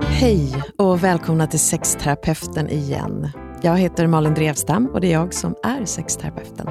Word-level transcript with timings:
Hej 0.00 0.62
och 0.78 1.04
välkomna 1.04 1.46
till 1.46 1.60
Sexterapeuten 1.60 2.70
igen. 2.70 3.30
Jag 3.62 3.78
heter 3.78 4.06
Malin 4.06 4.34
Drevstam 4.34 4.86
och 4.86 5.00
det 5.00 5.06
är 5.06 5.12
jag 5.12 5.34
som 5.34 5.54
är 5.62 5.84
sexterapeuten. 5.84 6.68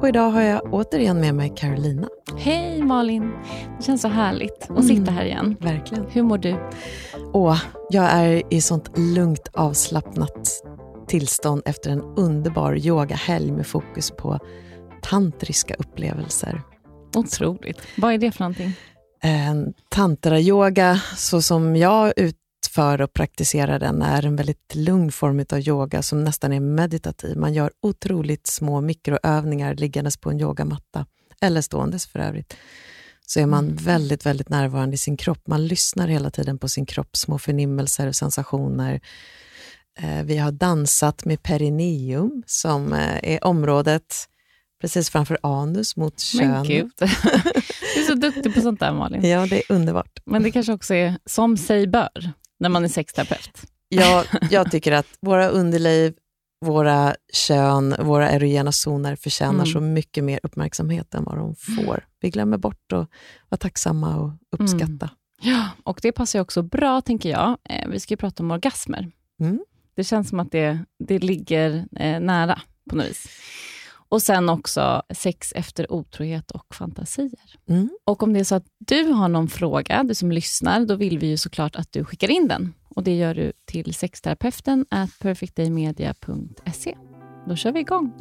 Och 0.00 0.08
idag 0.08 0.30
har 0.30 0.42
jag 0.42 0.74
återigen 0.74 1.20
med 1.20 1.34
mig 1.34 1.52
Carolina. 1.56 2.08
Hej 2.38 2.82
Malin! 2.82 3.32
Det 3.78 3.84
känns 3.84 4.02
så 4.02 4.08
härligt 4.08 4.70
att 4.70 4.86
sitta 4.86 5.10
här 5.10 5.24
igen. 5.24 5.56
Verkligen. 5.60 6.06
Hur 6.10 6.22
mår 6.22 6.38
du? 6.38 6.56
Åh, 7.32 7.58
jag 7.90 8.04
är 8.04 8.42
i 8.50 8.60
sånt 8.60 8.98
lugnt 8.98 9.48
avslappnat 9.52 10.48
tillstånd 11.08 11.62
efter 11.64 11.90
en 11.90 12.02
underbar 12.16 12.86
yogahelg 12.86 13.52
med 13.52 13.66
fokus 13.66 14.10
på 14.10 14.38
tantriska 15.02 15.74
upplevelser. 15.74 16.62
Otroligt. 17.16 17.78
Vad 17.96 18.12
är 18.12 18.18
det 18.18 18.32
för 18.32 18.40
någonting? 18.40 18.72
Eh, 19.24 19.54
Tantra-yoga, 19.88 21.00
så 21.16 21.42
som 21.42 21.76
jag 21.76 22.12
utför 22.16 23.00
och 23.00 23.12
praktiserar 23.12 23.78
den, 23.78 24.02
är 24.02 24.26
en 24.26 24.36
väldigt 24.36 24.74
lugn 24.74 25.12
form 25.12 25.44
av 25.52 25.58
yoga 25.60 26.02
som 26.02 26.24
nästan 26.24 26.52
är 26.52 26.60
meditativ. 26.60 27.36
Man 27.36 27.54
gör 27.54 27.70
otroligt 27.82 28.46
små 28.46 28.80
mikroövningar 28.80 29.74
liggandes 29.74 30.16
på 30.16 30.30
en 30.30 30.40
yogamatta, 30.40 31.06
eller 31.40 31.60
ståendes 31.60 32.06
för 32.06 32.18
övrigt. 32.18 32.56
Så 33.26 33.40
är 33.40 33.46
man 33.46 33.74
väldigt, 33.74 34.26
väldigt 34.26 34.48
närvarande 34.48 34.94
i 34.94 34.98
sin 34.98 35.16
kropp. 35.16 35.46
Man 35.46 35.66
lyssnar 35.66 36.08
hela 36.08 36.30
tiden 36.30 36.58
på 36.58 36.68
sin 36.68 36.86
kropp, 36.86 37.16
små 37.16 37.38
förnimmelser 37.38 38.06
och 38.06 38.16
sensationer. 38.16 39.00
Eh, 39.98 40.22
Vi 40.22 40.36
har 40.36 40.52
dansat 40.52 41.24
med 41.24 41.42
perineum, 41.42 42.42
som 42.46 42.92
eh, 42.92 43.32
är 43.34 43.44
området 43.44 44.28
precis 44.80 45.10
framför 45.10 45.38
anus 45.42 45.96
mot 45.96 46.20
kön. 46.20 46.50
Men 46.50 46.64
gud. 46.64 46.90
Du 47.94 48.00
är 48.00 48.04
så 48.06 48.14
duktig 48.14 48.54
på 48.54 48.60
sånt 48.60 48.80
där 48.80 48.92
Malin. 48.92 49.26
Ja, 49.30 49.46
det 49.46 49.56
är 49.56 49.72
underbart. 49.74 50.18
Men 50.24 50.42
det 50.42 50.50
kanske 50.50 50.72
också 50.72 50.94
är 50.94 51.18
som 51.26 51.56
sig 51.56 51.86
bör 51.86 52.32
när 52.60 52.68
man 52.68 52.84
är 52.84 52.88
sexterapeut. 52.88 53.62
Jag, 53.88 54.24
jag 54.50 54.70
tycker 54.70 54.92
att 54.92 55.06
våra 55.20 55.48
underliv, 55.48 56.14
våra 56.66 57.14
kön, 57.32 57.94
våra 57.98 58.30
erogena 58.30 58.72
zoner 58.72 59.16
förtjänar 59.16 59.54
Mm. 59.54 59.66
så 59.66 59.80
mycket 59.80 60.24
mer 60.24 60.40
uppmärksamhet 60.42 61.14
än 61.14 61.24
vad 61.24 61.36
de 61.36 61.54
får. 61.54 62.06
Vi 62.20 62.30
glömmer 62.30 62.56
bort 62.58 62.92
att 62.92 63.08
vara 63.48 63.58
tacksamma 63.58 64.16
och 64.16 64.30
uppskatta. 64.60 64.86
Mm. 65.42 65.54
Ja, 65.56 65.68
och 65.84 65.98
det 66.02 66.12
passar 66.12 66.40
också 66.40 66.62
bra, 66.62 67.00
tänker 67.00 67.30
jag. 67.30 67.56
Eh, 67.68 67.88
Vi 67.88 68.00
ska 68.00 68.12
ju 68.12 68.16
prata 68.16 68.42
om 68.42 68.50
orgasmer. 68.50 69.10
Mm. 69.40 69.60
Det 69.96 70.04
känns 70.04 70.28
som 70.28 70.40
att 70.40 70.52
det, 70.52 70.78
det 70.98 71.18
ligger 71.18 71.86
eh, 71.96 72.20
nära 72.20 72.60
på 72.90 72.96
något 72.96 73.06
vis. 73.06 73.26
Och 74.14 74.22
sen 74.22 74.48
också 74.48 75.02
sex 75.10 75.52
efter 75.56 75.92
otrohet 75.92 76.50
och 76.50 76.74
fantasier. 76.74 77.56
Mm. 77.68 77.90
Och 78.04 78.22
om 78.22 78.32
det 78.32 78.40
är 78.40 78.44
så 78.44 78.54
att 78.54 78.66
du 78.78 79.04
har 79.04 79.28
någon 79.28 79.48
fråga, 79.48 80.02
du 80.02 80.14
som 80.14 80.32
lyssnar, 80.32 80.80
då 80.80 80.94
vill 80.94 81.18
vi 81.18 81.26
ju 81.26 81.36
såklart 81.36 81.76
att 81.76 81.92
du 81.92 82.04
skickar 82.04 82.30
in 82.30 82.48
den. 82.48 82.74
Och 82.88 83.02
det 83.04 83.16
gör 83.16 83.34
du 83.34 83.52
till 83.64 83.94
sexterapeuten 83.94 84.86
at 84.90 85.10
perfectdaymedia.se. 85.18 86.96
Då 87.48 87.56
kör 87.56 87.72
vi 87.72 87.80
igång. 87.80 88.12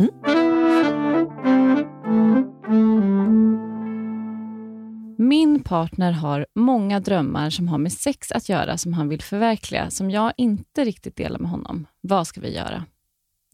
Min 5.17 5.63
partner 5.63 6.11
har 6.11 6.45
många 6.55 7.00
drömmar 7.00 7.50
som 7.50 7.67
har 7.67 7.78
med 7.78 7.94
sex 7.94 8.31
att 8.31 8.50
göra, 8.50 8.78
som 8.78 8.94
han 8.94 9.09
vill 9.09 9.22
förverkliga, 9.22 9.89
som 9.89 10.11
jag 10.11 10.33
inte 10.38 10.85
riktigt 10.85 11.16
delar 11.16 11.39
med 11.39 11.52
honom. 11.52 11.88
Vad 12.02 12.28
ska 12.28 12.41
vi 12.41 12.55
göra? 12.55 12.85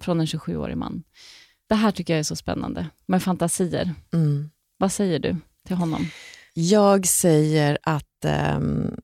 Från 0.02 0.20
en 0.20 0.26
27-årig 0.26 0.78
man. 0.78 1.04
Det 1.70 1.76
här 1.76 1.92
tycker 1.92 2.14
jag 2.14 2.20
är 2.20 2.24
så 2.24 2.36
spännande, 2.36 2.90
med 3.06 3.24
fantasier. 3.24 3.94
Mm. 4.14 4.50
Vad 4.78 4.92
säger 4.92 5.20
du 5.20 5.36
till 5.68 5.76
honom? 5.76 6.08
Jag 6.54 7.08
säger 7.08 7.78
att 7.84 8.26
ehm, 8.26 8.96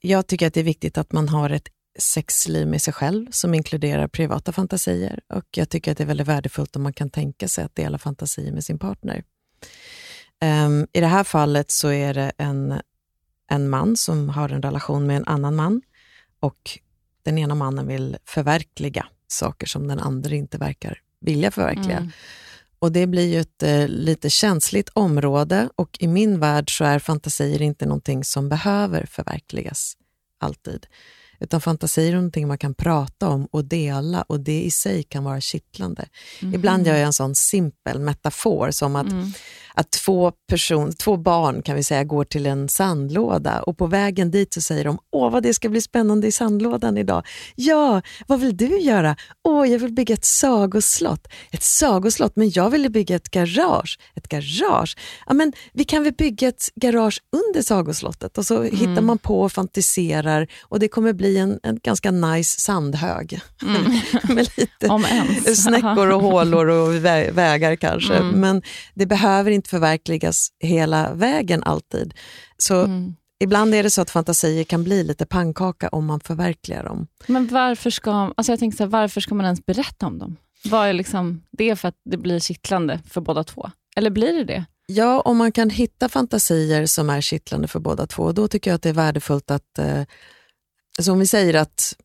jag 0.00 0.26
tycker 0.26 0.46
att 0.46 0.54
det 0.54 0.60
är 0.60 0.64
viktigt 0.64 0.98
att 0.98 1.12
man 1.12 1.28
har 1.28 1.50
ett 1.50 1.68
sexliv 1.98 2.66
med 2.66 2.82
sig 2.82 2.94
själv 2.94 3.26
som 3.30 3.54
inkluderar 3.54 4.08
privata 4.08 4.52
fantasier 4.52 5.20
och 5.28 5.44
jag 5.50 5.68
tycker 5.68 5.92
att 5.92 5.98
det 5.98 6.04
är 6.04 6.06
väldigt 6.06 6.26
värdefullt 6.26 6.76
om 6.76 6.82
man 6.82 6.92
kan 6.92 7.10
tänka 7.10 7.48
sig 7.48 7.64
att 7.64 7.74
dela 7.74 7.98
fantasier 7.98 8.52
med 8.52 8.64
sin 8.64 8.78
partner. 8.78 9.24
Ehm, 10.40 10.86
I 10.92 11.00
det 11.00 11.06
här 11.06 11.24
fallet 11.24 11.70
så 11.70 11.88
är 11.88 12.14
det 12.14 12.32
en, 12.38 12.80
en 13.50 13.68
man 13.68 13.96
som 13.96 14.28
har 14.28 14.48
en 14.48 14.62
relation 14.62 15.06
med 15.06 15.16
en 15.16 15.26
annan 15.26 15.56
man 15.56 15.82
och 16.40 16.78
den 17.22 17.38
ena 17.38 17.54
mannen 17.54 17.86
vill 17.86 18.16
förverkliga 18.24 19.06
saker 19.28 19.66
som 19.66 19.88
den 19.88 19.98
andra 19.98 20.34
inte 20.34 20.58
verkar 20.58 21.02
vilja 21.20 21.50
förverkliga. 21.50 21.96
Mm. 21.96 22.10
Och 22.78 22.92
det 22.92 23.06
blir 23.06 23.28
ju 23.32 23.40
ett 23.40 23.62
eh, 23.62 23.88
lite 23.88 24.30
känsligt 24.30 24.88
område 24.92 25.68
och 25.76 25.96
i 26.00 26.08
min 26.08 26.40
värld 26.40 26.78
så 26.78 26.84
är 26.84 26.98
fantasier 26.98 27.62
inte 27.62 27.86
någonting 27.86 28.24
som 28.24 28.48
behöver 28.48 29.06
förverkligas 29.06 29.96
alltid. 30.38 30.86
Utan 31.40 31.60
fantasier 31.60 32.08
är 32.10 32.14
någonting 32.14 32.48
man 32.48 32.58
kan 32.58 32.74
prata 32.74 33.28
om 33.28 33.46
och 33.50 33.64
dela 33.64 34.22
och 34.22 34.40
det 34.40 34.62
i 34.62 34.70
sig 34.70 35.02
kan 35.02 35.24
vara 35.24 35.40
kittlande. 35.40 36.08
Ibland 36.40 36.86
gör 36.86 36.94
jag 36.96 37.06
en 37.06 37.12
sån 37.12 37.34
simpel 37.34 37.98
metafor 37.98 38.70
som 38.70 38.96
att, 38.96 39.10
Mm. 39.10 39.32
att 39.74 39.90
två, 39.90 40.32
person, 40.48 40.92
två 40.92 41.16
barn 41.16 41.62
kan 41.62 41.76
vi 41.76 41.82
säga 41.82 42.04
går 42.04 42.24
till 42.24 42.46
en 42.46 42.68
sandlåda 42.68 43.62
och 43.62 43.78
på 43.78 43.86
vägen 43.86 44.30
dit 44.30 44.54
så 44.54 44.60
säger 44.60 44.84
de 44.84 44.98
Åh 45.12 45.30
vad 45.30 45.42
det 45.42 45.54
ska 45.54 45.68
bli 45.68 45.80
spännande 45.80 46.26
i 46.26 46.32
sandlådan 46.32 46.98
idag. 46.98 47.26
Ja, 47.54 48.02
vad 48.26 48.40
vill 48.40 48.56
du 48.56 48.78
göra? 48.80 49.16
Åh, 49.48 49.70
jag 49.70 49.78
vill 49.78 49.92
bygga 49.92 50.14
ett 50.14 50.24
sagoslott. 50.24 51.28
Ett 51.50 51.62
sagoslott, 51.62 52.36
men 52.36 52.50
jag 52.54 52.70
vill 52.70 52.90
bygga 52.90 53.16
ett 53.16 53.30
garage. 53.30 53.98
Ett 54.14 54.28
garage? 54.28 54.96
Ja, 55.26 55.34
men 55.34 55.52
vi 55.72 55.84
kan 55.84 56.04
väl 56.04 56.12
bygga 56.12 56.48
ett 56.48 56.68
garage 56.74 57.20
under 57.46 57.62
sagoslottet 57.62 58.38
och 58.38 58.46
så 58.46 58.62
hittar 58.62 59.02
man 59.02 59.18
på 59.18 59.40
och 59.42 59.52
fantiserar 59.52 60.46
och 60.62 60.78
det 60.80 60.88
kommer 60.88 61.12
bli 61.12 61.29
en, 61.36 61.60
en 61.62 61.78
ganska 61.82 62.10
nice 62.10 62.60
sandhög. 62.60 63.40
Med 64.28 64.48
lite 64.56 64.88
snäckor 65.56 66.10
och 66.10 66.22
hålor 66.22 66.66
och 66.66 66.88
vä- 66.92 67.32
vägar 67.32 67.76
kanske. 67.76 68.14
Mm. 68.16 68.40
Men 68.40 68.62
det 68.94 69.06
behöver 69.06 69.50
inte 69.50 69.68
förverkligas 69.70 70.48
hela 70.60 71.14
vägen 71.14 71.62
alltid. 71.62 72.14
Så 72.58 72.80
Mm. 72.84 73.14
ibland 73.42 73.74
är 73.74 73.82
det 73.82 73.90
så 73.90 74.02
att 74.02 74.10
fantasier 74.10 74.64
kan 74.64 74.84
bli 74.84 75.04
lite 75.04 75.26
pannkaka 75.26 75.88
om 75.88 76.06
man 76.06 76.20
förverkligar 76.20 76.84
dem. 76.84 77.06
Men 77.26 77.46
varför 77.46 77.90
ska, 77.90 78.10
alltså 78.36 78.52
jag 78.52 78.58
tänker 78.58 78.76
så 78.76 78.82
här, 78.82 78.90
varför 78.90 79.20
ska 79.20 79.34
man 79.34 79.44
ens 79.46 79.66
berätta 79.66 80.06
om 80.06 80.18
dem? 80.18 80.36
Vad 80.64 80.88
är 80.88 80.92
liksom, 80.92 81.42
det 81.50 81.70
är 81.70 81.74
för 81.74 81.88
att 81.88 81.94
det 82.10 82.16
blir 82.16 82.38
kittlande 82.40 83.00
för 83.10 83.20
båda 83.20 83.44
två? 83.44 83.70
Eller 83.96 84.10
blir 84.10 84.32
det 84.32 84.44
det? 84.44 84.64
Ja, 84.86 85.20
om 85.20 85.36
man 85.36 85.52
kan 85.52 85.70
hitta 85.70 86.08
fantasier 86.08 86.86
som 86.86 87.10
är 87.10 87.20
kittlande 87.20 87.68
för 87.68 87.80
båda 87.80 88.06
två, 88.06 88.32
då 88.32 88.48
tycker 88.48 88.70
jag 88.70 88.74
att 88.74 88.82
det 88.82 88.88
är 88.88 88.92
värdefullt 88.92 89.50
att, 89.50 89.78
eh, 89.78 90.02
alltså 91.00 91.12
om 91.12 91.18
vi 91.18 91.26
säger 91.26 91.54
att 91.54 91.96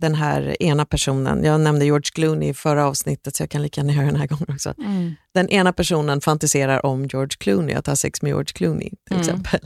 den 0.00 0.14
här 0.14 0.62
ena 0.62 0.84
personen, 0.84 1.44
jag 1.44 1.60
nämnde 1.60 1.84
George 1.84 2.10
Clooney 2.14 2.48
i 2.48 2.54
förra 2.54 2.86
avsnittet 2.86 3.36
så 3.36 3.42
jag 3.42 3.50
kan 3.50 3.62
lika 3.62 3.80
gärna 3.80 3.92
göra 3.92 4.06
den 4.06 4.16
här 4.16 4.26
gången 4.26 4.46
också. 4.48 4.74
Den 5.34 5.48
ena 5.48 5.72
personen 5.72 6.20
fantiserar 6.20 6.86
om 6.86 7.06
George 7.06 7.36
Clooney, 7.38 7.74
att 7.74 7.86
ha 7.86 7.96
sex 7.96 8.22
med 8.22 8.28
George 8.30 8.52
Clooney 8.54 8.88
till 8.88 9.16
Mm. 9.16 9.20
exempel. 9.20 9.60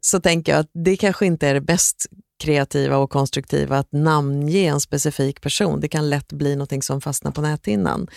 Så 0.00 0.20
tänker 0.20 0.52
jag 0.52 0.60
att 0.60 0.70
det 0.84 0.96
kanske 0.96 1.26
inte 1.26 1.48
är 1.48 1.54
det 1.54 1.60
bäst 1.60 2.06
kreativa 2.42 2.96
och 2.96 3.10
konstruktiva 3.10 3.78
att 3.78 3.92
namnge 3.92 4.58
en 4.58 4.80
specifik 4.80 5.40
person. 5.40 5.80
Det 5.80 5.88
kan 5.88 6.10
lätt 6.10 6.32
bli 6.32 6.56
något 6.56 6.84
som 6.84 7.00
fastnar 7.00 7.30
på 7.32 7.40
näthinnan. 7.40 8.08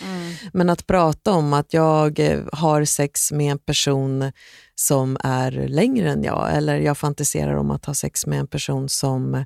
Men 0.54 0.70
att 0.70 0.88
prata 0.88 1.32
om 1.32 1.54
att 1.54 1.74
jag 1.74 2.20
eh, 2.20 2.40
har 2.52 2.86
sex 2.86 3.32
med 3.32 3.52
en 3.52 3.60
person 3.60 4.32
som 4.76 5.18
är 5.24 5.52
längre 5.52 6.12
än 6.12 6.24
jag 6.24 6.56
eller 6.56 6.80
jag 6.80 6.98
fantiserar 6.98 7.56
om 7.56 7.72
att 7.72 7.86
ha 7.86 7.94
sex 7.94 8.26
med 8.26 8.40
en 8.40 8.48
person 8.48 8.90
som 8.90 9.46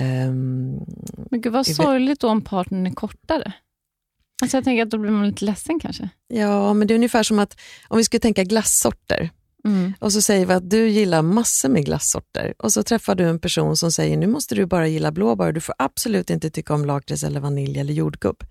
ehm, 0.00 0.78
Men 1.30 1.40
gud 1.40 1.52
vad 1.52 1.66
sorgligt 1.66 2.20
då 2.20 2.28
om 2.28 2.44
partnern 2.44 2.86
är 2.86 2.90
kortare. 2.90 3.52
Alltså 4.42 4.56
jag 4.56 4.64
tänker 4.64 4.82
att 4.82 4.90
då 4.90 4.98
blir 4.98 5.10
man 5.10 5.26
lite 5.26 5.44
ledsen 5.44 5.80
kanske. 5.80 6.08
Ja, 6.28 6.74
men 6.74 6.88
det 6.88 6.94
är 6.94 6.96
ungefär 6.96 7.22
som 7.22 7.38
att 7.38 7.60
om 7.88 7.98
vi 7.98 8.04
skulle 8.04 8.20
tänka 8.20 8.44
glassorter 8.44 9.30
Mm. 9.64 9.92
och 9.98 10.12
så 10.12 10.22
säger 10.22 10.46
vi 10.46 10.52
att 10.52 10.70
du 10.70 10.88
gillar 10.88 11.22
massor 11.22 11.68
med 11.68 11.84
glassorter 11.84 12.54
och 12.58 12.72
så 12.72 12.82
träffar 12.82 13.14
du 13.14 13.24
en 13.24 13.38
person 13.38 13.76
som 13.76 13.92
säger 13.92 14.16
nu 14.16 14.26
måste 14.26 14.54
du 14.54 14.66
bara 14.66 14.88
gilla 14.88 15.12
blåbär, 15.12 15.52
du 15.52 15.60
får 15.60 15.74
absolut 15.78 16.30
inte 16.30 16.50
tycka 16.50 16.74
om 16.74 16.84
lakrits 16.84 17.24
eller 17.24 17.40
vanilj 17.40 17.80
eller 17.80 17.92
jordgubb. 17.92 18.44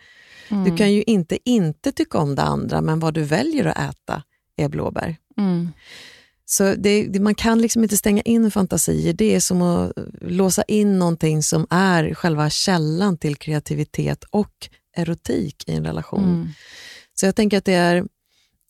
Mm. 0.50 0.64
Du 0.64 0.78
kan 0.78 0.94
ju 0.94 1.04
inte 1.04 1.50
inte 1.50 1.92
tycka 1.92 2.18
om 2.18 2.36
det 2.36 2.42
andra, 2.42 2.82
men 2.82 3.00
vad 3.00 3.14
du 3.14 3.24
väljer 3.24 3.66
att 3.66 3.78
äta 3.78 4.24
är 4.56 4.70
blåbär. 4.70 5.16
Mm. 5.38 5.72
Så 6.52 6.76
det, 6.76 7.08
det, 7.08 7.20
man 7.20 7.36
kan 7.36 7.62
liksom 7.62 7.84
inte 7.84 7.98
stänga 7.98 8.22
in 8.22 8.52
fantasier. 8.52 9.14
Det 9.14 9.36
är 9.36 9.40
som 9.40 9.62
att 9.62 9.94
låsa 10.22 10.64
in 10.64 11.00
någonting 11.00 11.44
som 11.44 11.68
är 11.70 12.14
själva 12.14 12.50
källan 12.50 13.18
till 13.18 13.36
kreativitet 13.36 14.24
och 14.30 14.70
erotik 14.96 15.64
i 15.70 15.74
en 15.74 15.86
relation. 15.86 16.24
Mm. 16.24 16.48
Så 17.20 17.26
jag 17.26 17.36
tänker 17.36 17.58
att 17.58 17.66
det 17.66 17.74
är 17.74 18.06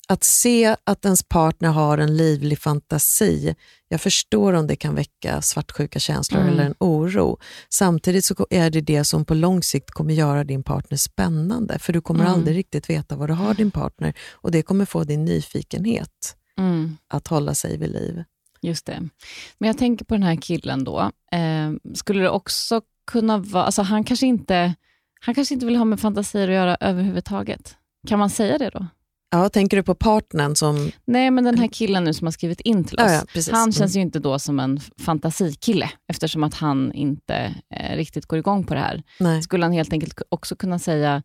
att 0.07 0.23
se 0.23 0.75
att 0.83 1.05
ens 1.05 1.23
partner 1.23 1.69
har 1.69 1.97
en 1.97 2.17
livlig 2.17 2.59
fantasi. 2.59 3.55
Jag 3.87 4.01
förstår 4.01 4.53
om 4.53 4.67
det 4.67 4.75
kan 4.75 4.95
väcka 4.95 5.41
svartsjuka 5.41 5.99
känslor 5.99 6.41
Mm. 6.41 6.53
eller 6.53 6.63
en 6.63 6.75
oro. 6.79 7.37
Samtidigt 7.69 8.25
så 8.25 8.47
är 8.49 8.69
det 8.69 8.81
det 8.81 9.03
som 9.03 9.25
på 9.25 9.33
lång 9.33 9.63
sikt 9.63 9.91
kommer 9.91 10.13
göra 10.13 10.43
din 10.43 10.63
partner 10.63 10.97
spännande. 10.97 11.79
För 11.79 11.93
du 11.93 12.01
kommer 12.01 12.21
Mm. 12.23 12.33
aldrig 12.33 12.57
riktigt 12.57 12.89
veta 12.89 13.15
vad 13.15 13.29
du 13.29 13.33
har 13.33 13.53
din 13.53 13.71
partner 13.71 14.13
och 14.31 14.51
det 14.51 14.61
kommer 14.61 14.85
få 14.85 15.03
din 15.03 15.25
nyfikenhet 15.25 16.35
Mm. 16.59 16.97
att 17.07 17.27
hålla 17.27 17.53
sig 17.53 17.77
vid 17.77 17.91
liv. 17.91 18.23
Just 18.61 18.85
det. 18.85 19.09
Men 19.57 19.67
jag 19.67 19.77
tänker 19.77 20.05
på 20.05 20.13
den 20.13 20.23
här 20.23 20.35
killen 20.35 20.83
då. 20.83 20.99
Eh, 21.31 21.93
skulle 21.93 22.21
det 22.21 22.29
också 22.29 22.81
kunna 23.11 23.37
vara, 23.37 23.63
alltså 23.63 23.81
han 23.81 24.03
kanske 24.03 24.27
inte, 24.27 24.75
han 25.21 25.35
kanske 25.35 25.53
inte 25.53 25.65
vill 25.65 25.75
ha 25.75 25.85
med 25.85 25.99
fantasier 25.99 26.47
att 26.47 26.53
göra 26.53 26.77
överhuvudtaget. 26.79 27.75
Kan 28.07 28.19
man 28.19 28.29
säga 28.29 28.57
det 28.57 28.69
då? 28.69 28.87
Ja, 29.31 29.49
tänker 29.49 29.77
du 29.77 29.83
på 29.83 29.95
partnern 29.95 30.55
som... 30.55 30.91
Nej, 31.05 31.31
men 31.31 31.43
den 31.43 31.57
här 31.57 31.67
killen 31.67 32.03
nu 32.03 32.13
som 32.13 32.27
har 32.27 32.31
skrivit 32.31 32.61
in 32.61 32.83
till 32.83 32.99
oss, 32.99 33.11
Ja, 33.11 33.23
ja, 33.33 33.41
han 33.51 33.71
känns 33.71 33.95
Mm. 33.95 34.01
ju 34.01 34.05
inte 34.05 34.19
då 34.19 34.39
som 34.39 34.59
en 34.59 34.79
fantasikille, 34.97 35.89
eftersom 36.07 36.43
att 36.43 36.53
han 36.53 36.93
inte 36.93 37.55
eh, 37.75 37.95
riktigt 37.95 38.25
går 38.25 38.39
igång 38.39 38.63
på 38.63 38.73
det 38.73 38.79
här. 38.79 39.03
Nej. 39.19 39.41
Skulle 39.41 39.65
han 39.65 39.73
helt 39.73 39.93
enkelt 39.93 40.21
också 40.29 40.55
kunna 40.55 40.79
säga, 40.79 41.23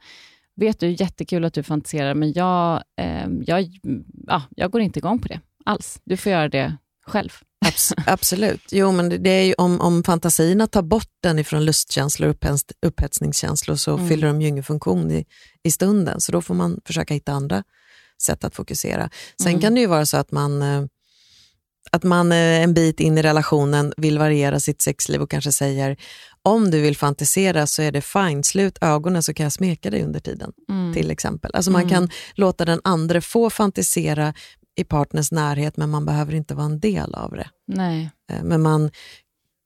vet 0.56 0.80
du, 0.80 0.90
jättekul 0.90 1.44
att 1.44 1.54
du 1.54 1.62
fantiserar, 1.62 2.14
men 2.14 2.32
jag, 2.32 2.82
eh, 3.00 3.26
jag, 3.46 3.68
ja, 4.26 4.42
jag 4.56 4.70
går 4.70 4.80
inte 4.80 4.98
igång 4.98 5.18
på 5.18 5.28
det 5.28 5.40
alls. 5.64 6.00
Du 6.04 6.16
får 6.16 6.32
göra 6.32 6.48
det 6.48 6.76
själv. 7.06 7.30
Abs- 7.66 8.02
absolut. 8.06 8.62
Jo, 8.72 8.92
men 8.92 9.08
det- 9.22 9.30
är 9.30 9.44
ju 9.44 9.54
om, 9.54 9.80
om 9.80 10.04
fantasierna 10.04 10.66
tar 10.66 10.82
bort 10.82 11.08
den 11.22 11.38
ifrån 11.38 11.64
lustkänslor 11.64 12.28
och 12.28 12.34
upphets- 12.36 12.72
upphetsningskänslor 12.86 13.76
så 13.76 13.94
Mm. 13.96 14.08
fyller 14.08 14.26
de 14.26 14.42
ju 14.42 14.48
ingen 14.48 14.64
funktion 14.64 15.10
i, 15.10 15.24
i 15.62 15.70
stunden. 15.70 16.20
Så 16.20 16.32
då 16.32 16.42
får 16.42 16.54
man 16.54 16.80
försöka 16.84 17.14
hitta 17.14 17.32
andra 17.32 17.62
sätt 18.22 18.44
att 18.44 18.54
fokusera. 18.54 19.10
Sen 19.42 19.48
Mm. 19.50 19.60
kan 19.60 19.74
det 19.74 19.80
ju 19.80 19.86
vara 19.86 20.06
så 20.06 20.16
att 20.16 20.32
man, 20.32 20.62
eh, 20.62 20.84
att 21.92 22.02
man 22.02 22.32
eh, 22.32 22.38
en 22.62 22.74
bit 22.74 23.00
in 23.00 23.18
i 23.18 23.22
relationen 23.22 23.92
vill 23.96 24.18
variera 24.18 24.60
sitt 24.60 24.82
sexliv 24.82 25.22
och 25.22 25.30
kanske 25.30 25.52
säger 25.52 25.96
om 26.44 26.70
du 26.70 26.80
vill 26.80 26.96
fantisera 26.96 27.66
så 27.66 27.82
är 27.82 27.92
det 27.92 28.00
fine, 28.00 28.42
slut 28.44 28.78
ögonen 28.80 29.22
så 29.22 29.34
kan 29.34 29.44
jag 29.44 29.52
smeka 29.52 29.90
dig 29.90 30.02
under 30.04 30.20
tiden 30.20 30.52
Mm. 30.68 30.94
till 30.94 31.10
exempel. 31.10 31.50
Alltså 31.54 31.70
man 31.70 31.80
Mm. 31.82 31.90
kan 31.90 32.08
låta 32.34 32.64
den 32.64 32.80
andra 32.84 33.20
få 33.20 33.50
fantisera 33.50 34.34
i 34.76 34.84
partners 34.84 35.32
närhet 35.32 35.76
men 35.76 35.90
man 35.90 36.04
behöver 36.06 36.34
inte 36.34 36.54
vara 36.54 36.66
en 36.66 36.80
del 36.80 37.14
av 37.14 37.30
det. 37.30 37.48
Nej. 37.66 38.10
Eh, 38.30 38.42
Men 38.42 38.62
man 38.62 38.90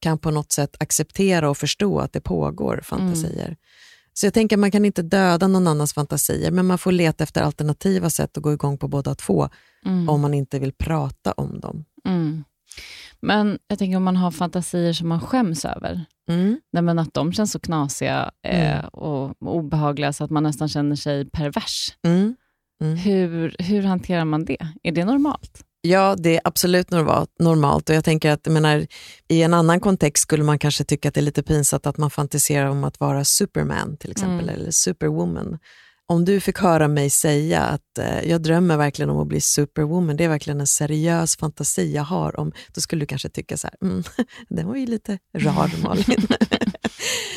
kan 0.01 0.19
på 0.19 0.31
något 0.31 0.53
sätt 0.53 0.77
acceptera 0.81 1.51
och 1.51 1.59
förstå 1.59 1.99
att 1.99 2.13
det 2.13 2.21
pågår 2.21 2.81
fantasier. 2.85 3.57
Så 4.15 4.27
jag 4.27 4.35
tänker 4.35 4.57
att 4.57 4.61
man 4.61 4.71
kan 4.71 4.85
inte 4.85 5.03
döda 5.03 5.49
någon 5.49 5.67
annans 5.67 5.93
fantasier 5.95 6.51
men 6.51 6.67
man 6.67 6.79
får 6.79 6.93
leta 6.93 7.25
efter 7.25 7.43
alternativa 7.43 8.11
sätt 8.11 8.37
att 8.37 8.43
gå 8.43 8.53
igång 8.53 8.79
på 8.79 8.89
båda 8.89 9.15
två 9.15 9.49
Mm. 9.87 10.09
om 10.09 10.21
man 10.21 10.35
inte 10.35 10.59
vill 10.59 10.73
prata 10.73 11.33
om 11.33 11.61
dem. 11.61 11.85
Men 13.21 13.59
jag 13.69 13.79
tänker 13.79 13.97
om 13.97 14.03
man 14.05 14.17
har 14.17 14.31
fantasier 14.31 14.93
som 14.93 15.09
man 15.09 15.21
skäms 15.21 15.65
över, 15.65 16.05
Mm. 16.31 16.61
Men 16.73 16.99
att 16.99 17.15
de 17.15 17.33
känns 17.33 17.53
så 17.53 17.61
knasiga 17.61 18.31
eh, 18.47 18.79
Mm. 18.79 18.89
och 18.89 19.35
obehagliga 19.41 20.13
så 20.13 20.25
att 20.25 20.31
man 20.31 20.43
nästan 20.43 20.69
känner 20.69 20.97
sig 20.97 21.31
pervers. 21.31 21.89
Mm. 22.07 22.37
Mm. 22.85 22.97
Hur, 22.97 23.57
hur 23.59 23.83
hanterar 23.83 24.25
man 24.25 24.45
det? 24.45 24.57
Är 24.83 24.93
det 24.93 25.05
normalt? 25.05 25.65
Ja, 25.81 26.17
det 26.19 26.37
är 26.37 26.41
absolut 26.45 26.91
norma- 26.91 27.27
normalt 27.39 27.89
och 27.89 27.95
jag 27.97 28.05
tänker 28.05 28.31
att 28.31 28.41
jag 28.45 28.53
menar, 28.53 28.87
i 29.29 29.43
en 29.43 29.55
annan 29.55 29.81
kontext 29.81 30.23
skulle 30.23 30.45
man 30.45 30.59
kanske 30.59 30.85
tycka 30.85 31.09
att 31.09 31.15
det 31.15 31.21
är 31.21 31.23
lite 31.23 31.43
pinsamt 31.43 31.87
att 31.87 31.97
man 31.97 32.11
fantiserar 32.11 32.67
om 32.69 32.85
att 32.85 33.01
vara 33.01 33.25
Superman 33.25 33.97
till 33.97 34.11
exempel, 34.11 34.49
Mm. 34.49 34.55
eller 34.61 34.71
Superwoman. 34.71 35.59
Om 36.11 36.25
du 36.25 36.41
fick 36.41 36.59
höra 36.59 36.89
mig 36.89 37.11
säga 37.11 37.63
att 37.63 37.99
eh, 37.99 38.31
jag 38.31 38.43
drömmer 38.43 38.77
verkligen 38.77 39.11
om 39.11 39.19
att 39.19 39.27
bli 39.27 39.41
Superwoman, 39.41 40.17
det 40.17 40.25
är 40.25 40.29
verkligen 40.29 40.61
en 40.61 40.67
seriös 40.67 41.37
fantasi 41.37 41.95
jag 41.95 42.03
har, 42.03 42.41
om, 42.41 42.53
då 42.75 42.81
skulle 42.81 43.03
du 43.03 43.07
kanske 43.07 43.29
tycka 43.29 43.57
så 43.57 43.67
här, 43.67 43.89
mm, 43.89 44.03
den 44.49 44.67
var 44.67 44.77
ju 44.77 44.87
lite 44.87 45.19
rar 45.33 45.83
Malin. 45.83 46.27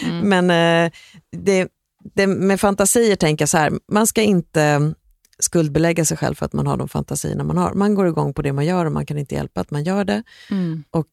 Mm. 0.03 0.29
Men 0.29 0.49
eh, 0.85 0.91
det, 1.31 1.67
det, 2.15 2.27
med 2.27 2.59
fantasier 2.59 3.15
tänker 3.15 3.41
jag 3.41 3.49
så 3.49 3.57
här, 3.57 3.71
man 3.87 4.07
ska 4.07 4.21
inte 4.21 4.93
skuldbelägga 5.39 6.05
sig 6.05 6.17
själv 6.17 6.35
för 6.35 6.45
att 6.45 6.53
man 6.53 6.67
har 6.67 6.77
de 6.77 6.89
fantasierna 6.89 7.43
man 7.43 7.57
har. 7.57 7.73
Man 7.73 7.95
går 7.95 8.07
igång 8.07 8.33
på 8.33 8.41
det 8.41 8.53
man 8.53 8.65
gör 8.65 8.85
och 8.85 8.91
man 8.91 9.05
kan 9.05 9.17
inte 9.17 9.35
hjälpa 9.35 9.61
att 9.61 9.71
man 9.71 9.83
gör 9.83 10.05
det. 10.05 10.23
Mm. 10.49 10.83
Och 10.91 11.07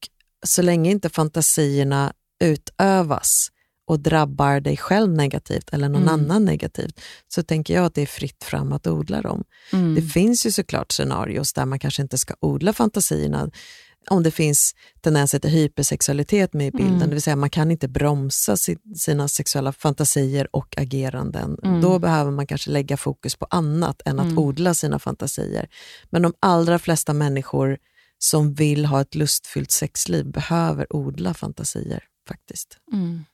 så 0.46 0.62
länge 0.62 0.90
inte 0.90 1.08
fantasierna 1.08 2.12
utövas 2.44 3.50
och 3.88 4.00
drabbar 4.00 4.60
dig 4.60 4.76
själv 4.76 5.12
negativt 5.12 5.68
eller 5.72 5.88
någon 5.88 6.02
Mm. 6.02 6.14
annan 6.14 6.44
negativt, 6.44 7.00
så 7.28 7.42
tänker 7.42 7.74
jag 7.74 7.84
att 7.84 7.94
det 7.94 8.02
är 8.02 8.06
fritt 8.06 8.44
fram 8.44 8.72
att 8.72 8.86
odla 8.86 9.22
dem. 9.22 9.44
Mm. 9.72 9.94
Det 9.94 10.02
finns 10.02 10.46
ju 10.46 10.50
såklart 10.50 10.92
scenarios 10.92 11.52
där 11.52 11.64
man 11.66 11.78
kanske 11.78 12.02
inte 12.02 12.18
ska 12.18 12.34
odla 12.40 12.72
fantasierna, 12.72 13.50
om 14.10 14.22
det 14.22 14.30
finns 14.30 14.74
tendenser 15.00 15.38
till 15.38 15.50
hypersexualitet 15.50 16.52
med 16.52 16.66
i 16.66 16.70
bilden, 16.70 16.94
Mm. 16.96 17.08
det 17.08 17.14
vill 17.14 17.22
säga 17.22 17.36
man 17.36 17.50
kan 17.50 17.70
inte 17.70 17.88
bromsa 17.88 18.56
si- 18.56 18.78
sina 18.96 19.28
sexuella 19.28 19.72
fantasier 19.72 20.48
och 20.56 20.74
ageranden. 20.78 21.58
Mm. 21.64 21.80
Då 21.80 21.98
behöver 21.98 22.30
man 22.30 22.46
kanske 22.46 22.70
lägga 22.70 22.96
fokus 22.96 23.36
på 23.36 23.46
annat 23.50 24.02
än 24.04 24.18
att 24.18 24.26
Mm. 24.26 24.38
odla 24.38 24.74
sina 24.74 24.98
fantasier. 24.98 25.68
Men 26.10 26.22
de 26.22 26.32
allra 26.40 26.78
flesta 26.78 27.12
människor 27.12 27.78
som 28.18 28.54
vill 28.54 28.86
ha 28.86 29.00
ett 29.00 29.14
lustfyllt 29.14 29.70
sexliv 29.70 30.26
behöver 30.30 30.96
odla 30.96 31.34
fantasier 31.34 32.04
faktiskt. 32.28 32.76
Mm. 32.92 33.24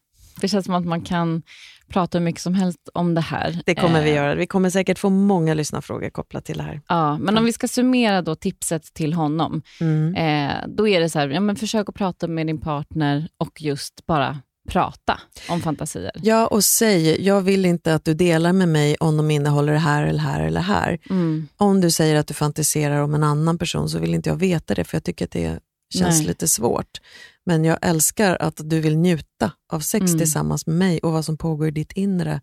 Det 0.41 0.49
känns 0.49 0.65
som 0.65 0.75
att 0.75 0.85
man 0.85 1.01
kan 1.01 1.43
prata 1.89 2.19
hur 2.19 2.25
mycket 2.25 2.41
som 2.43 2.55
helst 2.55 2.79
om 2.95 3.15
det 3.15 3.21
här. 3.21 3.61
Det 3.67 3.75
kommer 3.75 4.03
vi 4.03 4.11
Eh, 4.11 4.17
göra. 4.17 4.35
Vi 4.35 4.47
kommer 4.47 4.71
säkert 4.71 4.99
få 4.99 5.11
många 5.11 5.55
lyssnarfrågor 5.55 6.11
kopplat 6.11 6.45
till 6.45 6.57
det 6.57 6.63
här. 6.65 6.81
Ja, 6.89 7.19
men 7.19 7.39
om 7.39 7.45
vi 7.45 7.53
ska 7.53 7.69
summera 7.69 8.23
då 8.23 8.35
tipset 8.35 8.95
till 8.95 9.13
honom, 9.13 9.63
Mm. 9.81 10.15
eh, 10.15 10.55
då 10.69 10.89
är 10.89 11.01
det 11.01 11.11
så 11.11 11.19
här, 11.19 11.29
ja, 11.29 11.41
men 11.41 11.57
försök 11.57 11.89
att 11.89 11.95
prata 11.95 12.27
med 12.29 12.47
din 12.47 12.61
partner 12.61 13.29
och 13.39 13.63
just 13.63 14.07
bara 14.07 14.39
prata 14.69 15.21
om 15.49 15.61
fantasier. 15.61 16.11
Ja, 16.23 16.47
och 16.47 16.65
säg, 16.65 17.27
jag 17.27 17.41
vill 17.43 17.65
inte 17.67 17.95
att 17.95 18.05
du 18.05 18.15
delar 18.15 18.53
med 18.53 18.69
mig 18.69 18.97
om 19.01 19.17
de 19.17 19.31
innehåller 19.31 19.73
det 19.73 19.79
här 19.79 20.05
eller 20.07 20.19
här 20.21 20.43
eller 20.47 20.61
här. 20.61 20.99
Mm. 21.11 21.49
Om 21.57 21.81
du 21.81 21.91
säger 21.91 22.17
att 22.17 22.27
du 22.27 22.35
fantiserar 22.35 23.01
om 23.01 23.15
en 23.15 23.23
annan 23.25 23.59
person 23.59 23.89
så 23.89 23.99
vill 23.99 24.15
inte 24.15 24.29
jag 24.29 24.37
veta 24.37 24.75
det 24.75 24.85
för 24.85 24.97
jag 24.97 25.05
tycker 25.05 25.25
att 25.25 25.31
det 25.31 25.59
känns 25.95 26.19
Nej. 26.19 26.27
lite 26.27 26.49
svårt. 26.49 27.01
Men 27.47 27.65
jag 27.65 27.79
älskar 27.83 28.37
att 28.41 28.61
du 28.65 28.81
vill 28.81 28.97
njuta 28.99 29.53
av 29.73 29.81
sex 29.81 30.07
Mm. 30.07 30.19
tillsammans 30.19 30.67
med 30.67 30.77
mig 30.77 30.99
och 30.99 31.13
vad 31.13 31.25
som 31.25 31.37
pågår 31.37 31.69
i 31.69 31.71
ditt 31.71 31.93
inre 31.93 32.41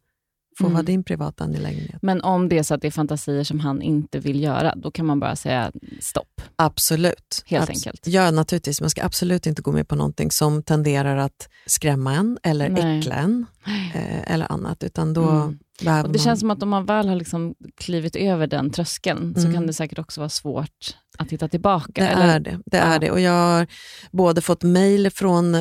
får 0.58 0.66
Mm. 0.66 0.74
vara 0.74 0.84
din 0.84 1.04
privata 1.04 1.44
angelägenhet. 1.44 2.02
Men 2.02 2.22
om 2.22 2.50
det 2.50 2.58
är 2.58 2.64
så 2.64 2.74
att 2.74 2.82
det 2.82 2.88
är 2.88 2.92
fantasier 2.92 3.44
som 3.44 3.60
han 3.60 3.82
inte 3.82 4.20
vill 4.20 4.44
göra, 4.44 4.76
då 4.76 4.92
kan 4.92 5.06
man 5.06 5.20
bara 5.20 5.36
säga 5.36 5.72
stopp. 6.00 6.42
Absolut. 6.56 7.44
Helt 7.46 7.70
Abs- 7.70 7.74
enkelt. 7.74 8.08
Ja, 8.08 8.32
naturligtvis. 8.32 8.82
Man 8.82 8.90
ska 8.90 9.04
absolut 9.06 9.48
inte 9.48 9.62
gå 9.62 9.72
med 9.72 9.88
på 9.88 9.96
någonting 9.96 10.32
som 10.32 10.64
tenderar 10.64 11.18
att 11.18 11.50
skrämma 11.66 12.14
en 12.16 12.38
eller 12.44 12.70
Nej. 12.70 13.00
äckla 13.00 13.16
en 13.16 13.46
eh, 13.94 14.34
eller 14.34 14.52
annat. 14.52 14.84
Utan 14.84 15.14
då 15.14 15.30
Mm. 15.30 15.60
Behöver 15.86 16.08
Och 16.08 16.14
det 16.14 16.20
känns 16.20 16.40
som 16.40 16.52
att 16.52 16.64
om 16.64 16.70
man 16.70 16.86
väl 16.86 17.08
har 17.10 17.16
liksom 17.16 17.56
klivit 17.78 18.16
över 18.16 18.48
den 18.48 18.72
tröskeln, 18.72 19.34
så 19.36 19.42
Mm. 19.42 19.54
kan 19.54 19.68
det 19.68 19.74
säkert 19.74 20.00
också 20.00 20.22
vara 20.22 20.30
svårt 20.30 20.98
att 21.18 21.32
hitta 21.32 21.48
tillbaka. 21.48 22.04
Det 22.04 22.08
eller? 22.10 22.36
är 22.36 22.40
det. 22.40 22.60
det, 22.66 22.78
Ja. 22.78 22.84
är 22.84 23.00
det. 23.00 23.12
Och 23.12 23.20
jag 23.20 23.32
har 23.32 23.68
både 24.12 24.42
fått 24.42 24.64
mejl 24.64 25.10
från 25.12 25.58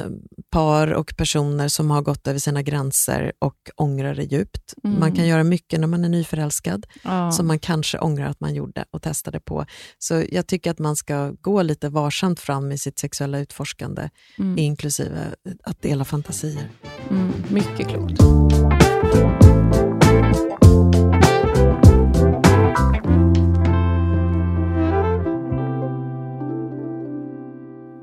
par 0.50 0.93
och 0.93 1.15
personer 1.17 1.69
som 1.69 1.91
har 1.91 2.03
gått 2.03 2.27
över 2.27 2.39
sina 2.39 2.62
gränser 2.62 3.32
och 3.39 3.56
ångrar 3.77 4.15
det 4.15 4.22
djupt. 4.22 4.74
Mm. 4.84 5.00
Man 5.00 5.12
kan 5.12 5.27
göra 5.27 5.44
mycket 5.44 5.81
när 5.81 5.86
man 5.86 6.05
är 6.05 6.08
nyförälskad 6.08 6.86
Ja. 7.03 7.32
som 7.32 7.46
man 7.46 7.58
kanske 7.58 7.98
ångrar 7.98 8.27
att 8.27 8.41
man 8.41 8.55
gjorde 8.55 8.84
och 8.91 9.03
testade 9.03 9.41
på. 9.41 9.67
Så 9.98 10.24
jag 10.32 10.46
tycker 10.46 10.70
att 10.70 10.79
man 10.79 10.96
ska 10.96 11.31
gå 11.41 11.62
lite 11.62 11.89
varsamt 11.89 12.41
fram 12.41 12.72
i 12.72 12.79
sitt 12.79 12.98
sexuella 12.98 13.39
utforskande, 13.39 14.08
mm. 14.39 14.58
inklusive 14.58 15.19
att 15.65 15.82
dela 15.82 16.05
fantasier. 16.05 16.70
Mm. 17.10 17.32
Mycket 17.50 17.89
klokt. 17.89 18.20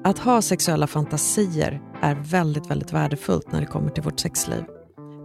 Att 0.03 0.19
ha 0.19 0.41
sexuella 0.41 0.87
fantasier 0.87 1.81
är 2.01 2.15
väldigt, 2.15 2.71
väldigt 2.71 2.93
värdefullt 2.93 3.51
när 3.51 3.59
det 3.59 3.65
kommer 3.65 3.89
till 3.89 4.03
vårt 4.03 4.19
sexliv. 4.19 4.63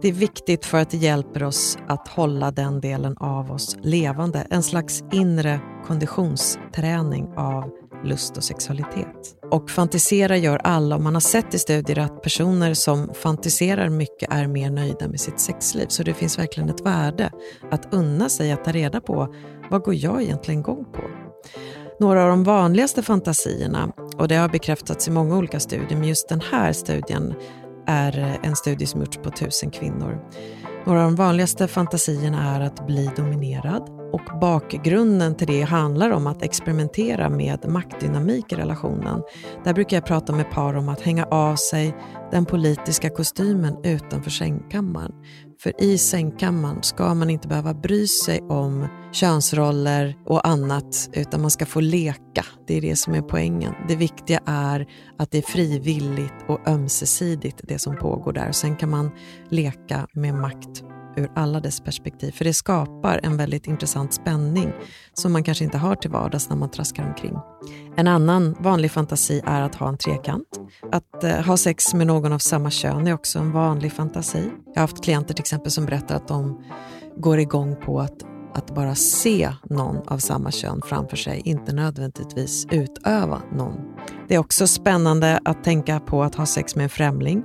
Det 0.01 0.07
är 0.07 0.13
viktigt 0.13 0.65
för 0.65 0.77
att 0.77 0.89
det 0.89 0.97
hjälper 0.97 1.43
oss 1.43 1.77
att 1.87 2.07
hålla 2.07 2.51
den 2.51 2.81
delen 2.81 3.17
av 3.17 3.51
oss 3.51 3.77
levande. 3.81 4.47
En 4.49 4.63
slags 4.63 5.03
inre 5.11 5.59
konditionsträning 5.87 7.27
av 7.37 7.82
lust 8.03 8.37
och 8.37 8.43
sexualitet. 8.43 9.35
Och 9.51 9.69
fantisera 9.69 10.37
gör 10.37 10.57
alla 10.57 10.95
och 10.95 11.01
man 11.01 11.13
har 11.13 11.21
sett 11.21 11.53
i 11.53 11.59
studier 11.59 11.99
att 11.99 12.21
personer 12.21 12.73
som 12.73 13.13
fantiserar 13.13 13.89
mycket 13.89 14.33
är 14.33 14.47
mer 14.47 14.69
nöjda 14.69 15.07
med 15.07 15.19
sitt 15.19 15.39
sexliv. 15.39 15.85
Så 15.87 16.03
det 16.03 16.13
finns 16.13 16.39
verkligen 16.39 16.69
ett 16.69 16.85
värde 16.85 17.31
att 17.71 17.93
unna 17.93 18.29
sig 18.29 18.51
att 18.51 18.63
ta 18.63 18.71
reda 18.71 19.01
på 19.01 19.35
vad 19.71 19.81
går 19.81 19.93
jag 19.95 20.21
egentligen 20.21 20.59
igång 20.59 20.85
på? 20.85 21.01
Några 21.99 22.23
av 22.23 22.29
de 22.29 22.43
vanligaste 22.43 23.03
fantasierna, 23.03 23.93
och 24.17 24.27
det 24.27 24.35
har 24.35 24.49
bekräftats 24.49 25.07
i 25.07 25.11
många 25.11 25.37
olika 25.37 25.59
studier, 25.59 25.97
men 25.97 26.07
just 26.07 26.29
den 26.29 26.41
här 26.51 26.73
studien 26.73 27.33
är 27.87 28.39
en 28.43 28.55
studie 28.55 28.85
som 28.85 29.01
gjorts 29.01 29.17
på 29.17 29.29
tusen 29.29 29.71
kvinnor. 29.71 30.19
Några 30.85 30.99
av 31.03 31.05
de 31.05 31.15
vanligaste 31.15 31.67
fantasierna 31.67 32.55
är 32.55 32.61
att 32.61 32.87
bli 32.87 33.09
dominerad, 33.15 33.89
och 34.13 34.39
bakgrunden 34.39 35.35
till 35.35 35.47
det 35.47 35.61
handlar 35.61 36.09
om 36.09 36.27
att 36.27 36.43
experimentera 36.43 37.29
med 37.29 37.67
maktdynamik 37.67 38.51
i 38.51 38.55
relationen. 38.55 39.21
Där 39.63 39.73
brukar 39.73 39.97
jag 39.97 40.05
prata 40.05 40.33
med 40.33 40.51
par 40.51 40.73
om 40.73 40.89
att 40.89 41.01
hänga 41.01 41.25
av 41.25 41.55
sig 41.55 41.95
den 42.31 42.45
politiska 42.45 43.09
kostymen 43.09 43.77
utanför 43.83 44.31
sängkammaren. 44.31 45.11
För 45.63 45.83
i 45.83 45.97
sängkammaren 45.97 46.83
ska 46.83 47.13
man 47.13 47.29
inte 47.29 47.47
behöva 47.47 47.73
bry 47.73 48.07
sig 48.07 48.41
om 48.41 48.87
könsroller 49.11 50.15
och 50.25 50.47
annat, 50.47 51.09
utan 51.13 51.41
man 51.41 51.51
ska 51.51 51.65
få 51.65 51.79
leka. 51.79 52.45
Det 52.67 52.77
är 52.77 52.81
det 52.81 52.95
som 52.95 53.13
är 53.13 53.21
poängen. 53.21 53.73
Det 53.87 53.95
viktiga 53.95 54.39
är 54.45 54.87
att 55.17 55.31
det 55.31 55.37
är 55.37 55.41
frivilligt 55.41 56.33
och 56.47 56.67
ömsesidigt 56.67 57.61
det 57.63 57.79
som 57.79 57.97
pågår 57.97 58.33
där. 58.33 58.51
Sen 58.51 58.75
kan 58.75 58.89
man 58.89 59.11
leka 59.49 60.07
med 60.13 60.35
makt 60.35 60.83
ur 61.15 61.31
alla 61.35 61.59
dess 61.59 61.79
perspektiv. 61.79 62.31
För 62.31 62.45
det 62.45 62.53
skapar 62.53 63.19
en 63.23 63.37
väldigt 63.37 63.67
intressant 63.67 64.13
spänning 64.13 64.73
som 65.13 65.31
man 65.31 65.43
kanske 65.43 65.63
inte 65.63 65.77
har 65.77 65.95
till 65.95 66.09
vardags 66.09 66.49
när 66.49 66.57
man 66.57 66.71
traskar 66.71 67.07
omkring. 67.07 67.35
En 67.95 68.07
annan 68.07 68.55
vanlig 68.59 68.91
fantasi 68.91 69.41
är 69.45 69.61
att 69.61 69.75
ha 69.75 69.89
en 69.89 69.97
trekant. 69.97 70.47
Att 70.91 71.23
eh, 71.23 71.31
ha 71.31 71.57
sex 71.57 71.93
med 71.93 72.07
någon 72.07 72.33
av 72.33 72.39
samma 72.39 72.69
kön 72.69 73.07
är 73.07 73.13
också 73.13 73.39
en 73.39 73.51
vanlig 73.51 73.91
fantasi. 73.91 74.49
Jag 74.65 74.75
har 74.75 74.81
haft 74.81 75.03
klienter 75.03 75.33
till 75.33 75.41
exempel 75.41 75.71
som 75.71 75.85
berättar 75.85 76.15
att 76.15 76.27
de 76.27 76.63
går 77.17 77.39
igång 77.39 77.75
på 77.85 77.99
att 77.99 78.23
att 78.53 78.75
bara 78.75 78.95
se 78.95 79.53
någon 79.69 80.07
av 80.07 80.17
samma 80.17 80.51
kön 80.51 80.81
framför 80.85 81.17
sig, 81.17 81.41
inte 81.45 81.73
nödvändigtvis 81.73 82.67
utöva 82.71 83.41
någon. 83.51 83.73
Det 84.27 84.35
är 84.35 84.39
också 84.39 84.67
spännande 84.67 85.39
att 85.45 85.63
tänka 85.63 85.99
på 85.99 86.23
att 86.23 86.35
ha 86.35 86.45
sex 86.45 86.75
med 86.75 86.83
en 86.83 86.89
främling. 86.89 87.43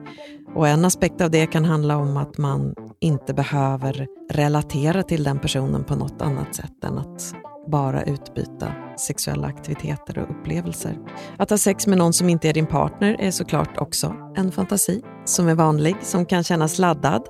Och 0.55 0.69
en 0.69 0.85
aspekt 0.85 1.21
av 1.21 1.31
det 1.31 1.47
kan 1.47 1.65
handla 1.65 1.97
om 1.97 2.17
att 2.17 2.39
man 2.39 2.75
inte 3.01 3.35
behöver 3.35 4.07
relatera 4.31 5.03
till 5.03 5.25
den 5.25 5.39
personen 5.39 5.85
på 5.85 5.95
något 5.95 6.23
annat 6.23 6.55
sätt 6.55 6.85
än 6.85 6.99
att 6.99 7.35
bara 7.67 8.03
utbyta 8.03 8.73
sexuella 8.99 9.47
aktiviteter 9.47 10.19
och 10.19 10.31
upplevelser. 10.31 10.99
Att 11.37 11.51
ha 11.51 11.59
sex 11.59 11.87
med 11.87 11.99
någon 11.99 12.13
som 12.13 12.29
inte 12.29 12.49
är 12.49 12.55
din 12.55 12.67
partner 12.67 13.17
är 13.21 13.31
såklart 13.31 13.79
också 13.79 14.15
en 14.37 14.53
fantasi 14.53 15.03
som 15.25 15.49
är 15.49 15.55
vanlig, 15.55 15.97
som 16.03 16.27
kan 16.27 16.45
kännas 16.45 16.79
laddad 16.79 17.23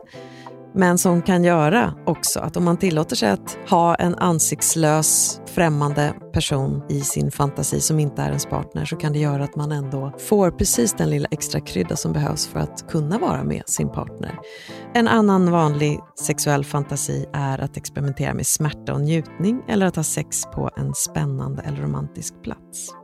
men 0.75 0.99
som 0.99 1.23
kan 1.23 1.45
göra 1.45 1.95
också 2.07 2.41
att 2.41 2.57
om 2.57 2.65
man 2.65 2.77
tillåter 2.77 3.17
sig 3.17 3.31
att 3.31 3.59
ha 3.71 3.95
en 3.95 4.15
ansiktslös 4.15 5.41
främmande 5.47 6.15
person 6.33 6.83
i 6.89 7.01
sin 7.01 7.31
fantasi 7.31 7.81
som 7.81 8.01
inte 8.01 8.23
är 8.23 8.29
ens 8.29 8.47
partner 8.47 8.85
så 8.85 8.97
kan 8.97 9.13
det 9.13 9.19
göra 9.19 9.45
att 9.45 9.57
man 9.57 9.73
ändå 9.73 10.13
får 10.19 10.51
precis 10.51 10.93
den 10.93 11.11
lilla 11.11 11.29
extra 11.31 11.61
krydda 11.61 11.97
som 11.97 12.13
behövs 12.13 12.47
för 12.47 12.61
att 12.61 12.91
kunna 12.91 13.19
vara 13.19 13.45
med 13.45 13.63
sin 13.67 13.89
partner. 13.89 14.39
En 14.95 15.09
annan 15.09 15.51
vanlig 15.51 16.01
sexuell 16.21 16.65
fantasi 16.65 17.27
är 17.33 17.59
att 17.59 17.77
experimentera 17.77 18.35
med 18.35 18.47
smärta 18.47 18.95
och 18.95 19.01
njutning 19.01 19.63
eller 19.69 19.87
att 19.87 19.97
ha 19.97 20.03
sex 20.03 20.45
på 20.55 20.71
en 20.77 20.95
spännande 20.95 21.63
eller 21.63 21.83
romantisk 21.83 22.43
plats. 22.43 22.95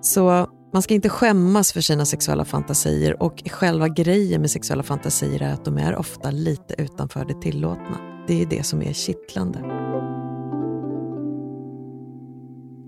Så 0.00 0.46
man 0.72 0.82
ska 0.82 0.94
inte 0.94 1.08
skämmas 1.08 1.72
för 1.72 1.80
sina 1.80 2.04
sexuella 2.04 2.44
fantasier 2.44 3.22
och 3.22 3.42
själva 3.46 3.88
grejen 3.88 4.40
med 4.40 4.50
sexuella 4.50 4.82
fantasier 4.82 5.42
är 5.42 5.52
att 5.52 5.64
de 5.64 5.78
är 5.78 5.96
ofta 5.96 6.30
lite 6.30 6.74
utanför 6.78 7.24
det 7.24 7.40
tillåtna. 7.42 8.24
Det 8.26 8.42
är 8.42 8.46
det 8.46 8.62
som 8.62 8.82
är 8.82 8.92
kittlande. 8.92 9.58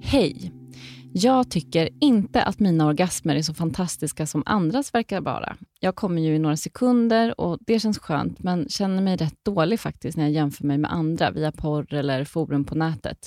Hej! 0.03 0.53
Jag 1.17 1.50
tycker 1.50 1.88
inte 2.00 2.43
att 2.43 2.61
mina 2.61 2.87
orgasmer 2.87 3.37
är 3.37 3.43
så 3.43 3.55
fantastiska 3.55 4.26
som 4.26 4.43
andras 4.47 4.95
verkar 4.95 5.21
vara. 5.21 5.57
Jag 5.81 5.97
kommer 5.97 6.23
ju 6.23 6.35
i 6.35 6.38
några 6.38 6.57
sekunder 6.57 7.41
och 7.41 7.59
det 7.61 7.81
känns 7.81 7.99
skönt, 7.99 8.38
men 8.38 8.69
känner 8.69 9.03
mig 9.03 9.17
rätt 9.17 9.45
dålig 9.45 9.81
faktiskt 9.81 10.17
när 10.17 10.25
jag 10.25 10.33
jämför 10.33 10.64
mig 10.64 10.79
med 10.79 10.93
andra 10.93 11.31
via 11.31 11.53
porr 11.53 11.95
eller 11.95 12.25
forum 12.25 12.64
på 12.64 12.75
nätet. 12.75 13.19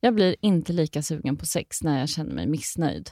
Jag 0.00 0.14
blir 0.14 0.36
inte 0.40 0.72
lika 0.72 1.02
sugen 1.02 1.36
på 1.36 1.46
sex 1.46 1.82
när 1.82 2.00
jag 2.00 2.08
känner 2.08 2.34
mig 2.34 2.46
missnöjd. 2.46 3.10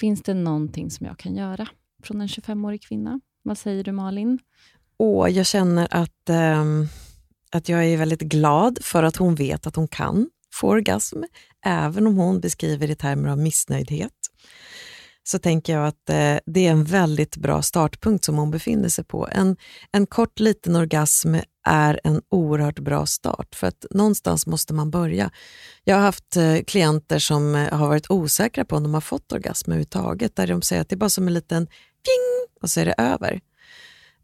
Finns 0.00 0.22
det 0.22 0.34
någonting 0.34 0.90
som 0.90 1.06
jag 1.06 1.18
kan 1.18 1.36
göra 1.36 1.68
från 2.02 2.20
en 2.20 2.26
25-årig 2.26 2.82
kvinna? 2.82 3.20
Vad 3.42 3.58
säger 3.58 3.84
du 3.84 3.92
Malin? 3.92 4.38
Åh, 4.98 5.30
jag 5.30 5.46
känner 5.46 5.88
att, 5.90 6.28
ähm, 6.28 6.88
att 7.52 7.68
jag 7.68 7.84
är 7.84 7.96
väldigt 7.96 8.20
glad 8.20 8.78
för 8.82 9.02
att 9.02 9.16
hon 9.16 9.34
vet 9.34 9.66
att 9.66 9.76
hon 9.76 9.88
kan 9.88 10.30
få 10.54 10.68
orgasm, 10.68 11.22
även 11.64 12.06
om 12.06 12.16
hon 12.16 12.40
beskriver 12.40 12.90
i 12.90 12.94
termer 12.94 13.28
av 13.28 13.38
missnöjdhet. 13.38 14.12
Så 15.30 15.38
tänker 15.38 15.72
jag 15.72 15.86
att 15.86 16.10
eh, 16.10 16.36
det 16.46 16.66
är 16.66 16.70
en 16.70 16.84
väldigt 16.84 17.36
bra 17.36 17.62
startpunkt 17.62 18.24
som 18.24 18.38
hon 18.38 18.50
befinner 18.50 18.88
sig 18.88 19.04
på. 19.04 19.28
En, 19.32 19.56
en 19.92 20.06
kort 20.06 20.40
liten 20.40 20.76
orgasm 20.76 21.34
är 21.66 22.00
en 22.04 22.22
oerhört 22.30 22.78
bra 22.78 23.06
start, 23.06 23.54
för 23.54 23.66
att 23.66 23.86
någonstans 23.90 24.46
måste 24.46 24.74
man 24.74 24.90
börja. 24.90 25.30
Jag 25.84 25.96
har 25.96 26.02
haft 26.02 26.36
eh, 26.36 26.58
klienter 26.66 27.18
som 27.18 27.54
eh, 27.54 27.72
har 27.72 27.88
varit 27.88 28.10
osäkra 28.10 28.64
på 28.64 28.76
om 28.76 28.82
de 28.82 28.94
har 28.94 29.00
fått 29.00 29.32
orgasm 29.32 29.70
överhuvudtaget, 29.70 30.36
där 30.36 30.46
de 30.46 30.62
säger 30.62 30.82
att 30.82 30.88
det 30.88 30.94
är 30.94 30.98
bara 30.98 31.10
som 31.10 31.26
en 31.26 31.34
liten 31.34 31.66
ping 31.66 32.56
och 32.62 32.70
så 32.70 32.80
är 32.80 32.84
det 32.84 32.94
över. 32.98 33.40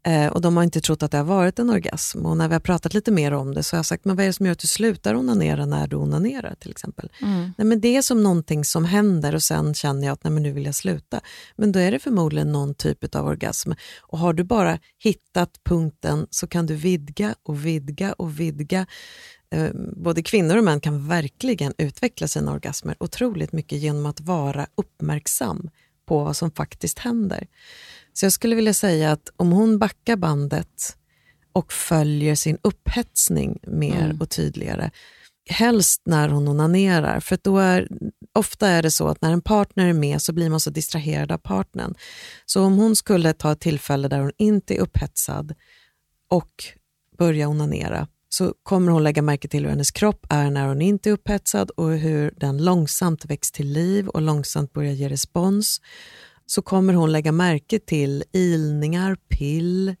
Eh, 0.05 0.27
och 0.27 0.41
de 0.41 0.57
har 0.57 0.63
inte 0.63 0.81
trott 0.81 1.03
att 1.03 1.11
det 1.11 1.17
har 1.17 1.23
varit 1.23 1.59
en 1.59 1.69
orgasm. 1.69 2.25
Och 2.25 2.37
när 2.37 2.47
vi 2.47 2.53
har 2.53 2.59
pratat 2.59 2.93
lite 2.93 3.11
mer 3.11 3.33
om 3.33 3.53
det 3.53 3.63
så 3.63 3.75
har 3.75 3.77
jag 3.77 3.85
sagt, 3.85 4.05
men 4.05 4.15
vad 4.15 4.23
är 4.23 4.27
det 4.27 4.33
som 4.33 4.45
gör 4.45 4.53
att 4.53 4.59
du 4.59 4.67
slutar 4.67 5.15
onanera 5.15 5.65
när 5.65 5.87
du 5.87 5.95
onanerar 5.95 6.55
till 6.59 6.71
exempel? 6.71 7.11
Mm. 7.21 7.51
Nej, 7.57 7.67
men 7.67 7.81
det 7.81 7.95
är 7.95 8.01
som 8.01 8.23
någonting 8.23 8.65
som 8.65 8.85
händer 8.85 9.35
och 9.35 9.43
sen 9.43 9.73
känner 9.73 10.07
jag 10.07 10.13
att 10.13 10.23
nej, 10.23 10.33
men 10.33 10.43
nu 10.43 10.51
vill 10.51 10.65
jag 10.65 10.75
sluta. 10.75 11.21
Men 11.55 11.71
då 11.71 11.79
är 11.79 11.91
det 11.91 11.99
förmodligen 11.99 12.51
någon 12.51 12.75
typ 12.75 13.15
av 13.15 13.27
orgasm. 13.27 13.71
Och 14.01 14.19
har 14.19 14.33
du 14.33 14.43
bara 14.43 14.79
hittat 14.97 15.63
punkten 15.63 16.27
så 16.29 16.47
kan 16.47 16.65
du 16.65 16.75
vidga 16.75 17.35
och 17.43 17.65
vidga 17.65 18.13
och 18.13 18.39
vidga. 18.39 18.85
Eh, 19.49 19.69
både 19.95 20.23
kvinnor 20.23 20.57
och 20.57 20.63
män 20.63 20.79
kan 20.79 21.07
verkligen 21.07 21.73
utveckla 21.77 22.27
sina 22.27 22.51
orgasmer 22.51 22.95
otroligt 22.99 23.51
mycket 23.51 23.77
genom 23.77 24.05
att 24.05 24.21
vara 24.21 24.67
uppmärksam 24.75 25.69
på 26.05 26.23
vad 26.23 26.37
som 26.37 26.51
faktiskt 26.51 26.99
händer. 26.99 27.47
Så 28.17 28.25
jag 28.25 28.33
skulle 28.33 28.55
vilja 28.55 28.73
säga 28.73 29.11
att 29.11 29.29
om 29.35 29.51
hon 29.51 29.79
backar 29.79 30.15
bandet 30.15 30.97
och 31.53 31.73
följer 31.73 32.35
sin 32.35 32.57
upphetsning 32.61 33.59
mer 33.67 34.05
mm. 34.05 34.21
och 34.21 34.29
tydligare, 34.29 34.91
helst 35.49 36.01
när 36.05 36.29
hon 36.29 36.47
onanerar, 36.47 37.19
för 37.19 37.39
då 37.41 37.57
är, 37.57 37.87
ofta 38.33 38.67
är 38.67 38.83
det 38.83 38.91
så 38.91 39.07
att 39.07 39.21
när 39.21 39.33
en 39.33 39.41
partner 39.41 39.87
är 39.89 39.93
med 39.93 40.21
så 40.21 40.33
blir 40.33 40.49
man 40.49 40.59
så 40.59 40.69
distraherad 40.69 41.31
av 41.31 41.37
partnern. 41.37 41.95
Så 42.45 42.63
om 42.63 42.77
hon 42.77 42.95
skulle 42.95 43.33
ta 43.33 43.51
ett 43.51 43.59
tillfälle 43.59 44.07
där 44.07 44.19
hon 44.19 44.31
inte 44.37 44.75
är 44.75 44.79
upphetsad 44.79 45.55
och 46.29 46.63
börja 47.17 47.47
onanera, 47.47 48.07
så 48.29 48.53
kommer 48.63 48.91
hon 48.91 49.03
lägga 49.03 49.21
märke 49.21 49.47
till 49.47 49.63
hur 49.63 49.69
hennes 49.69 49.91
kropp 49.91 50.25
är 50.29 50.49
när 50.49 50.67
hon 50.67 50.81
inte 50.81 51.09
är 51.09 51.13
upphetsad 51.13 51.69
och 51.69 51.91
hur 51.91 52.33
den 52.37 52.63
långsamt 52.65 53.25
väcks 53.25 53.51
till 53.51 53.67
liv 53.67 54.07
och 54.07 54.21
långsamt 54.21 54.73
börjar 54.73 54.93
ge 54.93 55.09
respons 55.09 55.81
så 56.45 56.61
kommer 56.61 56.93
hon 56.93 57.11
lägga 57.11 57.31
märke 57.31 57.79
till 57.79 58.23
ilningar, 58.33 59.15
pill, 59.29 59.95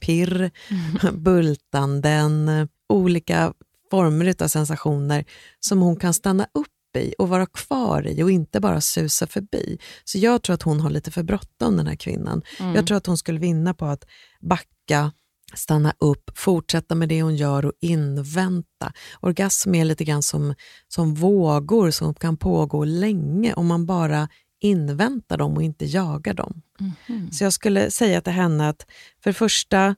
pirr, 0.00 0.50
mm. 0.70 1.22
bultanden, 1.22 2.50
olika 2.88 3.52
former 3.90 4.34
av 4.42 4.48
sensationer 4.48 5.24
som 5.60 5.80
hon 5.80 5.96
kan 5.96 6.14
stanna 6.14 6.46
upp 6.54 6.96
i 6.98 7.14
och 7.18 7.28
vara 7.28 7.46
kvar 7.46 8.06
i 8.06 8.22
och 8.22 8.30
inte 8.30 8.60
bara 8.60 8.80
susa 8.80 9.26
förbi. 9.26 9.78
Så 10.04 10.18
jag 10.18 10.42
tror 10.42 10.54
att 10.54 10.62
hon 10.62 10.80
har 10.80 10.90
lite 10.90 11.10
för 11.10 11.22
bråttom 11.22 11.76
den 11.76 11.86
här 11.86 11.96
kvinnan. 11.96 12.42
Mm. 12.60 12.74
Jag 12.74 12.86
tror 12.86 12.96
att 12.96 13.06
hon 13.06 13.18
skulle 13.18 13.38
vinna 13.38 13.74
på 13.74 13.86
att 13.86 14.04
backa, 14.40 15.12
stanna 15.54 15.94
upp, 15.98 16.30
fortsätta 16.34 16.94
med 16.94 17.08
det 17.08 17.22
hon 17.22 17.36
gör 17.36 17.66
och 17.66 17.72
invänta. 17.80 18.92
Orgasm 19.20 19.74
är 19.74 19.84
lite 19.84 20.04
grann 20.04 20.22
som, 20.22 20.54
som 20.88 21.14
vågor 21.14 21.90
som 21.90 22.14
kan 22.14 22.36
pågå 22.36 22.84
länge 22.84 23.54
om 23.54 23.66
man 23.66 23.86
bara 23.86 24.28
invänta 24.62 25.36
dem 25.36 25.56
och 25.56 25.62
inte 25.62 25.84
jaga 25.84 26.32
dem. 26.32 26.62
Mm. 27.08 27.32
Så 27.32 27.44
jag 27.44 27.52
skulle 27.52 27.90
säga 27.90 28.20
till 28.20 28.32
henne 28.32 28.68
att 28.68 28.86
för 29.22 29.30
det 29.30 29.34
första, 29.34 29.96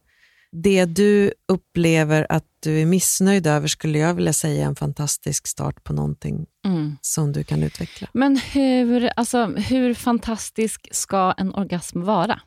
det 0.52 0.84
du 0.84 1.32
upplever 1.48 2.26
att 2.28 2.44
du 2.60 2.80
är 2.80 2.86
missnöjd 2.86 3.46
över 3.46 3.68
skulle 3.68 3.98
jag 3.98 4.14
vilja 4.14 4.32
säga 4.32 4.64
är 4.64 4.68
en 4.68 4.76
fantastisk 4.76 5.46
start 5.46 5.84
på 5.84 5.92
någonting 5.92 6.46
mm. 6.64 6.96
som 7.00 7.32
du 7.32 7.44
kan 7.44 7.62
utveckla. 7.62 8.08
Men 8.12 8.36
hur, 8.36 9.10
alltså, 9.16 9.46
hur 9.46 9.94
fantastisk 9.94 10.88
ska 10.92 11.34
en 11.36 11.54
orgasm 11.54 12.02
vara? 12.02 12.40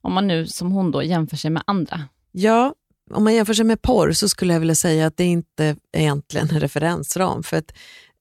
Om 0.00 0.12
man 0.12 0.26
nu 0.26 0.46
som 0.46 0.72
hon 0.72 0.90
då 0.90 1.02
jämför 1.02 1.36
sig 1.36 1.50
med 1.50 1.62
andra. 1.66 2.00
Ja, 2.32 2.74
om 3.10 3.24
man 3.24 3.34
jämför 3.34 3.54
sig 3.54 3.64
med 3.64 3.82
porr 3.82 4.12
så 4.12 4.28
skulle 4.28 4.52
jag 4.52 4.60
vilja 4.60 4.74
säga 4.74 5.06
att 5.06 5.16
det 5.16 5.24
inte 5.24 5.64
är 5.64 5.76
egentligen 5.92 6.48
en 6.50 6.60
referensram. 6.60 7.42
För 7.42 7.56
att 7.56 7.72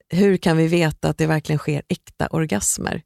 hur 0.09 0.37
kan 0.37 0.57
vi 0.57 0.67
veta 0.67 1.09
att 1.09 1.17
det 1.17 1.27
verkligen 1.27 1.59
sker 1.59 1.81
äkta 1.87 2.27
orgasmer? 2.27 3.01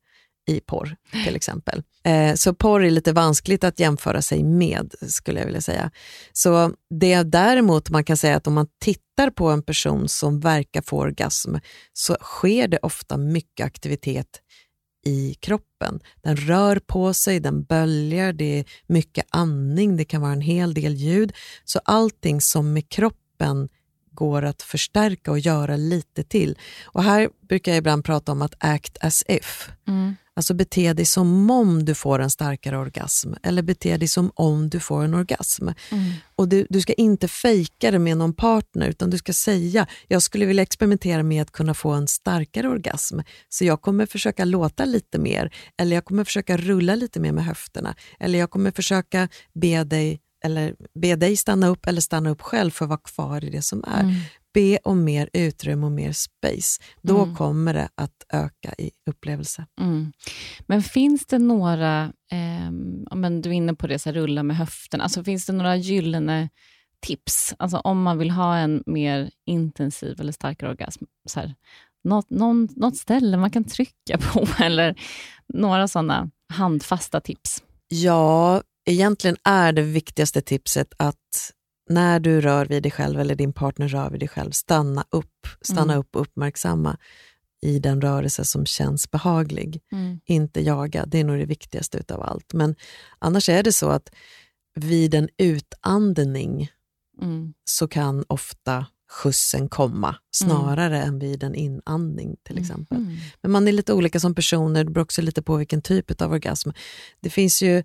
I 0.47 0.59
porr 0.59 0.95
till 1.25 1.35
exempel. 1.35 1.83
Eh, 2.03 2.35
så 2.35 2.53
porr 2.53 2.83
är 2.83 2.91
lite 2.91 3.13
vanskligt 3.13 3.63
att 3.63 3.79
jämföra 3.79 4.21
sig 4.21 4.43
med 4.43 4.93
skulle 5.07 5.39
jag 5.39 5.45
vilja 5.45 5.61
säga. 5.61 5.91
Så 6.33 6.71
det 6.89 7.23
däremot 7.23 7.89
man 7.89 8.03
kan 8.03 8.17
säga 8.17 8.35
att 8.35 8.47
om 8.47 8.53
man 8.53 8.67
tittar 8.81 9.29
på 9.29 9.49
en 9.49 9.63
person 9.63 10.09
som 10.09 10.39
verkar 10.39 10.81
få 10.81 10.97
orgasm 10.97 11.55
så 11.93 12.15
sker 12.21 12.67
det 12.67 12.79
ofta 12.81 13.17
mycket 13.17 13.65
aktivitet 13.65 14.41
i 15.05 15.33
kroppen. 15.33 15.99
Den 16.21 16.35
rör 16.37 16.79
på 16.79 17.13
sig, 17.13 17.39
den 17.39 17.63
böljar, 17.63 18.33
det 18.33 18.59
är 18.59 18.65
mycket 18.87 19.25
andning, 19.29 19.97
det 19.97 20.05
kan 20.05 20.21
vara 20.21 20.31
en 20.31 20.41
hel 20.41 20.73
del 20.73 20.95
ljud. 20.95 21.33
Så 21.65 21.79
allting 21.85 22.41
som 22.41 22.73
med 22.73 22.89
kroppen 22.89 23.69
går 24.11 24.45
att 24.45 24.61
förstärka 24.61 25.31
och 25.31 25.39
göra 25.39 25.75
lite 25.75 26.23
till. 26.23 26.57
Och 26.85 27.03
Här 27.03 27.29
brukar 27.47 27.71
jag 27.71 27.77
ibland 27.77 28.05
prata 28.05 28.31
om 28.31 28.41
att 28.41 28.55
act 28.59 28.97
as 29.01 29.23
if. 29.27 29.69
Mm. 29.87 30.15
Alltså 30.35 30.53
bete 30.53 30.93
dig 30.93 31.05
som 31.05 31.51
om 31.51 31.85
du 31.85 31.95
får 31.95 32.19
en 32.19 32.29
starkare 32.29 32.77
orgasm 32.77 33.33
eller 33.43 33.61
bete 33.61 33.97
dig 33.97 34.07
som 34.07 34.31
om 34.35 34.69
du 34.69 34.79
får 34.79 35.03
en 35.03 35.13
orgasm. 35.13 35.67
Mm. 35.67 36.11
Och 36.35 36.47
du, 36.47 36.67
du 36.69 36.81
ska 36.81 36.93
inte 36.93 37.27
fejka 37.27 37.91
det 37.91 37.99
med 37.99 38.17
någon 38.17 38.33
partner 38.33 38.89
utan 38.89 39.09
du 39.09 39.17
ska 39.17 39.33
säga, 39.33 39.87
jag 40.07 40.21
skulle 40.21 40.45
vilja 40.45 40.63
experimentera 40.63 41.23
med 41.23 41.41
att 41.41 41.51
kunna 41.51 41.73
få 41.73 41.89
en 41.89 42.07
starkare 42.07 42.69
orgasm. 42.69 43.19
Så 43.49 43.65
jag 43.65 43.81
kommer 43.81 44.05
försöka 44.05 44.45
låta 44.45 44.85
lite 44.85 45.19
mer 45.19 45.53
eller 45.77 45.95
jag 45.95 46.05
kommer 46.05 46.23
försöka 46.23 46.57
rulla 46.57 46.95
lite 46.95 47.19
mer 47.19 47.31
med 47.31 47.45
höfterna. 47.45 47.95
Eller 48.19 48.39
jag 48.39 48.49
kommer 48.49 48.71
försöka 48.71 49.29
be 49.53 49.83
dig, 49.83 50.19
eller 50.45 50.75
be 50.99 51.15
dig 51.15 51.37
stanna 51.37 51.67
upp 51.67 51.87
eller 51.87 52.01
stanna 52.01 52.29
upp 52.29 52.41
själv 52.41 52.71
för 52.71 52.85
att 52.85 52.89
vara 52.89 52.99
kvar 52.99 53.43
i 53.43 53.49
det 53.49 53.61
som 53.61 53.83
är. 53.87 54.03
Mm. 54.03 54.15
Be 54.55 54.79
om 54.83 55.03
mer 55.03 55.29
utrymme 55.33 55.85
och 55.85 55.91
mer 55.91 56.11
space. 56.11 56.81
Då 57.01 57.23
Mm. 57.23 57.35
kommer 57.35 57.73
det 57.73 57.89
att 57.95 58.23
öka 58.33 58.73
i 58.77 58.91
upplevelse. 59.09 59.65
Mm. 59.81 60.11
Men 60.67 60.83
finns 60.83 61.25
det 61.25 61.39
några, 61.39 62.13
ja, 63.09 63.15
men 63.15 63.41
du 63.41 63.49
är 63.49 63.53
inne 63.53 63.73
på 63.75 63.87
det, 63.87 63.99
så 63.99 64.09
här, 64.09 64.13
rulla 64.13 64.43
med 64.43 64.57
höften, 64.57 65.01
alltså 65.01 65.23
finns 65.23 65.45
det 65.45 65.53
några 65.53 65.75
gyllene 65.75 66.49
tips? 66.99 67.53
Alltså 67.59 67.77
om 67.77 68.01
man 68.03 68.17
vill 68.17 68.31
ha 68.31 68.57
en 68.57 68.83
mer 68.85 69.31
intensiv 69.45 70.21
eller 70.21 70.31
starkare 70.31 70.69
orgasm, 70.69 71.03
så 71.29 71.39
här, 71.39 71.55
något, 72.03 72.29
någon, 72.29 72.67
något 72.75 72.97
ställe 72.97 73.37
man 73.37 73.51
kan 73.51 73.63
trycka 73.63 74.17
på 74.33 74.47
eller 74.59 74.95
några 75.53 75.87
sådana 75.87 76.29
handfasta 76.53 77.21
tips? 77.21 77.63
Ja, 77.87 78.61
egentligen 78.89 79.37
är 79.43 79.71
det 79.71 79.81
viktigaste 79.81 80.41
tipset 80.41 80.93
att 80.97 81.51
när 81.89 82.19
du 82.19 82.41
rör 82.41 82.65
vid 82.65 82.83
dig 82.83 82.91
själv 82.91 83.19
eller 83.19 83.35
din 83.35 83.53
partner 83.53 83.87
rör 83.87 84.09
vid 84.09 84.19
dig 84.19 84.29
själv, 84.29 84.51
stanna 84.51 85.05
upp, 85.09 85.47
stanna 85.61 85.93
Mm. 85.93 85.99
upp 85.99 86.15
och 86.15 86.21
uppmärksamma 86.21 86.97
i 87.61 87.79
den 87.79 88.01
rörelse 88.01 88.45
som 88.45 88.65
känns 88.65 89.11
behaglig. 89.11 89.81
Mm. 89.91 90.19
Inte 90.25 90.61
jaga, 90.61 91.05
det 91.05 91.19
är 91.19 91.23
nog 91.23 91.39
det 91.39 91.45
viktigaste 91.45 91.97
utav 91.97 92.21
allt. 92.21 92.53
Men 92.53 92.75
annars 93.19 93.49
är 93.49 93.63
det 93.63 93.71
så 93.73 93.89
att 93.89 94.09
vid 94.75 95.13
en 95.13 95.29
utandning 95.37 96.69
Mm. 97.21 97.53
så 97.63 97.87
kan 97.87 98.23
ofta 98.27 98.85
skjutsen 99.09 99.69
komma 99.69 100.15
snarare 100.31 101.01
än 101.01 101.19
vid 101.19 101.43
en 101.43 101.55
inandning 101.55 102.35
till 102.43 102.57
exempel. 102.57 102.97
Mm. 102.97 103.17
Men 103.41 103.51
man 103.51 103.67
är 103.67 103.71
lite 103.71 103.93
olika 103.93 104.19
som 104.19 104.35
personer, 104.35 104.83
det 104.83 104.91
beror 104.91 105.03
också 105.03 105.21
lite 105.21 105.41
på 105.41 105.55
vilken 105.55 105.81
typ 105.81 106.21
av 106.21 106.31
orgasm. 106.31 106.69
Det 107.19 107.29
finns 107.29 107.61
ju 107.61 107.83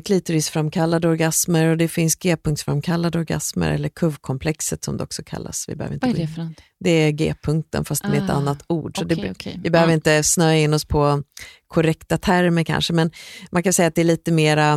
klitorisframkallade 0.00 1.08
orgasmer 1.08 1.66
och 1.66 1.76
det 1.76 1.88
finns 1.88 2.16
g-punktsframkallade 2.16 3.18
orgasmer 3.18 3.70
eller 3.70 3.88
kuvkomplexet 3.88 4.84
som 4.84 4.96
det 4.96 5.04
också 5.04 5.22
kallas. 5.26 5.64
Vi 5.68 5.76
behöver 5.76 5.94
inte 5.94 6.06
Vad 6.06 6.16
är 6.16 6.20
det 6.20 6.28
för 6.28 6.42
något? 6.42 6.56
det 6.80 6.90
är 6.90 7.10
g-punkten 7.10 7.84
fast 7.84 8.04
med 8.04 8.24
ett 8.24 8.30
Ah, 8.30 8.32
annat 8.32 8.64
ord. 8.66 8.98
Så 8.98 9.04
Okej, 9.04 9.16
det, 9.16 9.30
okej. 9.30 9.60
vi 9.62 9.70
behöver 9.70 9.92
Ja. 9.92 9.94
inte 9.94 10.22
snöa 10.22 10.56
in 10.56 10.74
oss 10.74 10.84
på 10.84 11.22
korrekta 11.68 12.18
termer 12.18 12.64
kanske, 12.64 12.92
men 12.92 13.10
man 13.50 13.62
kan 13.62 13.72
säga 13.72 13.88
att 13.88 13.94
det 13.94 14.00
är 14.00 14.04
lite 14.04 14.32
mera 14.32 14.72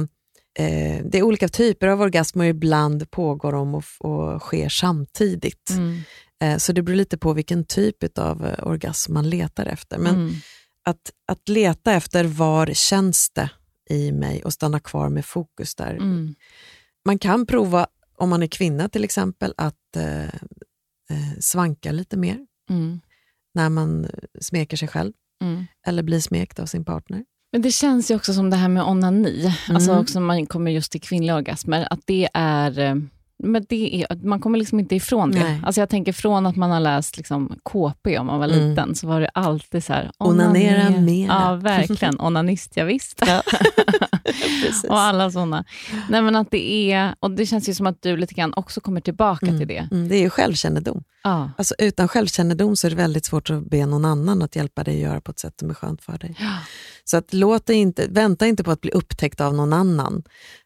eh, 0.60 1.06
det 1.12 1.18
är 1.18 1.24
olika 1.24 1.48
typer 1.48 1.88
av 1.88 2.02
orgasmer 2.02 2.44
och 2.46 2.50
ibland 2.50 3.12
pågår 3.12 3.52
de 3.52 3.76
och, 3.76 3.84
och 4.00 4.42
sker 4.42 4.70
samtidigt. 4.70 5.70
Mm. 5.70 6.02
Eh, 6.44 6.58
så 6.58 6.74
det 6.74 6.82
beror 6.82 6.96
lite 6.98 7.18
på 7.18 7.34
vilken 7.34 7.66
typ 7.66 8.18
av 8.20 8.46
eh, 8.46 8.68
orgasm 8.68 9.14
man 9.14 9.30
letar 9.30 9.66
efter. 9.66 9.98
Men 9.98 10.16
Mm. 10.16 10.34
att, 10.86 11.12
att 11.32 11.50
leta 11.50 11.94
efter 11.94 12.24
var 12.24 12.68
känns 12.74 13.30
det 13.36 13.50
i 13.90 14.12
mig 14.12 14.44
och 14.44 14.54
stanna 14.54 14.80
kvar 14.80 15.10
med 15.10 15.26
fokus 15.26 15.76
där. 15.76 15.94
Mm. 15.94 16.36
Man 17.06 17.20
kan 17.20 17.46
prova, 17.46 17.88
om 18.18 18.30
man 18.30 18.44
är 18.44 18.48
kvinna 18.48 18.90
till 18.90 19.04
exempel, 19.04 19.54
att 19.58 19.96
eh, 19.96 20.24
eh, 21.10 21.40
svanka 21.40 21.92
lite 21.92 22.18
mer 22.18 22.40
Mm. 22.70 23.02
när 23.54 23.70
man 23.70 24.08
smeker 24.42 24.78
sig 24.78 24.88
själv 24.88 25.14
Mm. 25.42 25.66
eller 25.88 26.04
blir 26.04 26.20
smekt 26.20 26.60
av 26.60 26.66
sin 26.66 26.86
partner. 26.86 27.26
Men 27.52 27.62
det 27.62 27.72
känns 27.72 28.12
ju 28.12 28.16
också 28.16 28.34
som 28.34 28.50
det 28.50 28.58
här 28.58 28.70
med 28.70 28.84
onani, 28.84 29.54
alltså 29.70 29.92
Mm. 29.92 30.02
också 30.02 30.20
när 30.20 30.28
man 30.28 30.46
kommer 30.46 30.72
just 30.72 30.92
till 30.92 31.02
kvinnliga 31.02 31.36
orgasmer, 31.36 31.88
att 31.92 32.00
det 32.06 32.30
är 32.34 32.80
eh, 32.80 32.96
men 33.44 33.66
det 33.70 34.04
är, 34.10 34.26
man 34.26 34.40
kommer 34.40 34.58
liksom 34.60 34.80
inte 34.80 34.96
ifrån 34.96 35.32
det. 35.32 35.40
Nej. 35.44 35.62
Alltså 35.66 35.82
jag 35.82 35.90
tänker 35.90 36.14
från 36.14 36.46
att 36.46 36.56
man 36.56 36.72
har 36.72 36.80
läst 36.80 37.18
liksom 37.18 37.60
KP 37.64 38.18
om 38.20 38.26
man 38.26 38.40
var 38.40 38.48
Mm. 38.48 38.70
liten, 38.70 38.96
så 38.96 39.08
var 39.08 39.22
det 39.22 39.30
alltid 39.34 39.84
så 39.84 39.94
här... 39.94 40.12
Onanera 40.18 40.88
onaner- 40.88 41.02
mera. 41.02 41.34
Ja, 41.34 41.56
verkligen. 41.56 42.20
Onanist, 42.20 42.72
ja, 42.76 42.84
visst. 42.84 43.22
Ja. 43.28 43.42
Och 44.90 45.00
alla 45.00 45.32
sådana. 45.32 45.66
Nej, 46.10 46.22
men 46.22 46.36
att 46.36 46.52
det 46.52 46.92
är, 46.92 47.16
och 47.20 47.32
det 47.32 47.46
känns 47.46 47.70
ju 47.70 47.74
som 47.74 47.88
att 47.88 48.02
du 48.02 48.18
lite 48.18 48.34
grann 48.34 48.54
också 48.56 48.82
kommer 48.82 49.02
tillbaka 49.02 49.46
till 49.46 49.68
det. 49.68 49.88
Mm, 49.92 50.08
det 50.10 50.16
är 50.16 50.22
ju 50.22 50.30
självkännedom. 50.30 51.04
Ja. 51.24 51.52
Alltså, 51.58 51.76
utan 51.80 52.08
självkännedom 52.08 52.76
så 52.76 52.88
är 52.88 52.92
det 52.92 52.96
väldigt 52.98 53.26
svårt 53.26 53.50
att 53.50 53.70
be 53.70 53.86
någon 53.86 54.06
annan 54.06 54.42
att 54.42 54.56
hjälpa 54.56 54.84
dig 54.84 54.96
att 54.96 55.02
göra 55.12 55.22
på 55.22 55.32
ett 55.32 55.40
sätt 55.40 55.54
som 55.60 55.70
är 55.70 55.74
skönt 55.74 56.02
för 56.02 56.18
dig. 56.18 56.36
Ja. 56.40 56.52
Så 57.08 57.18
att 57.18 57.34
låt 57.34 57.70
inte, 57.70 58.08
vänta 58.08 58.48
inte 58.48 58.64
på 58.64 58.72
att 58.72 58.82
bli 58.82 58.92
upptäckt 58.92 59.42
av 59.42 59.54
någon 59.54 59.74
annan. 59.74 60.24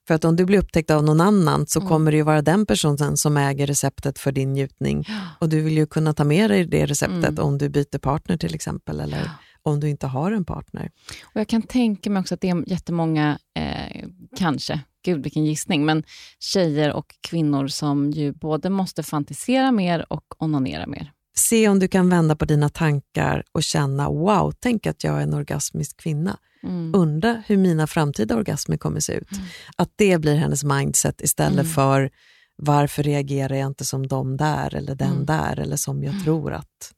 För 0.08 0.16
att 0.16 0.26
om 0.26 0.36
du 0.36 0.46
blir 0.46 0.60
upptäckt 0.60 0.92
av 0.92 1.04
någon 1.04 1.22
annan 1.22 1.68
så 1.68 1.80
Mm. 1.80 1.90
kommer 1.90 2.12
det 2.12 2.18
ju 2.18 2.24
vara 2.24 2.42
den 2.42 2.66
personen 2.66 3.18
som 3.18 3.38
äger 3.38 3.68
receptet 3.68 4.20
för 4.20 4.32
din 4.32 4.54
njutning. 4.54 5.06
Och 5.40 5.50
du 5.50 5.62
vill 5.62 5.78
ju 5.78 5.86
kunna 5.86 6.14
ta 6.14 6.24
med 6.24 6.50
dig 6.50 6.66
det 6.66 6.86
receptet 6.86 7.30
Mm. 7.30 7.46
om 7.46 7.58
du 7.58 7.70
byter 7.70 7.98
partner 7.98 8.38
till 8.38 8.56
exempel, 8.56 9.00
eller 9.00 9.32
om 9.64 9.80
du 9.80 9.90
inte 9.90 10.08
har 10.08 10.32
en 10.32 10.46
partner. 10.46 10.92
Och 11.26 11.40
Jag 11.40 11.48
kan 11.48 11.62
tänka 11.62 12.10
mig 12.10 12.20
också 12.20 12.34
att 12.34 12.42
det 12.42 12.50
är 12.50 12.70
jättemånga, 12.70 13.40
eh, 13.60 14.06
kanske, 14.38 14.80
gud 15.06 15.24
vilken 15.24 15.46
gissning, 15.46 15.86
men 15.86 16.04
tjejer 16.40 16.94
och 16.94 17.16
kvinnor 17.22 17.68
som 17.68 18.12
ju 18.12 18.32
både 18.34 18.70
måste 18.70 19.04
fantisera 19.04 19.72
mer 19.72 20.06
och 20.14 20.26
onanera 20.44 20.88
mer. 20.88 21.12
Se 21.38 21.68
om 21.70 21.80
du 21.80 21.88
kan 21.88 22.10
vända 22.10 22.36
på 22.36 22.46
dina 22.46 22.70
tankar 22.70 23.44
och 23.52 23.64
känna, 23.64 24.10
wow, 24.10 24.54
tänk 24.60 24.88
att 24.88 25.04
jag 25.04 25.18
är 25.18 25.22
en 25.24 25.34
orgasmisk 25.34 25.98
kvinna. 25.98 26.38
Mm. 26.64 26.92
Undra 26.96 27.44
hur 27.48 27.58
mina 27.58 27.88
framtida 27.88 28.36
orgasmer 28.36 28.78
kommer 28.78 29.00
se 29.00 29.14
ut. 29.14 29.32
Mm. 29.32 29.46
Att 29.76 29.90
det 29.96 30.18
blir 30.22 30.36
hennes 30.36 30.64
mindset 30.64 31.22
istället 31.22 31.60
Mm. 31.60 31.72
för 31.74 32.10
varför 32.56 33.04
reagerar 33.04 33.56
jag 33.56 33.68
inte 33.68 33.86
som 33.86 34.08
de 34.08 34.38
där 34.38 34.76
eller 34.76 34.96
den 34.96 35.12
Mm. 35.14 35.26
där 35.26 35.60
eller 35.60 35.76
som 35.76 36.04
jag 36.04 36.24
tror 36.24 36.54
att. 36.54 36.94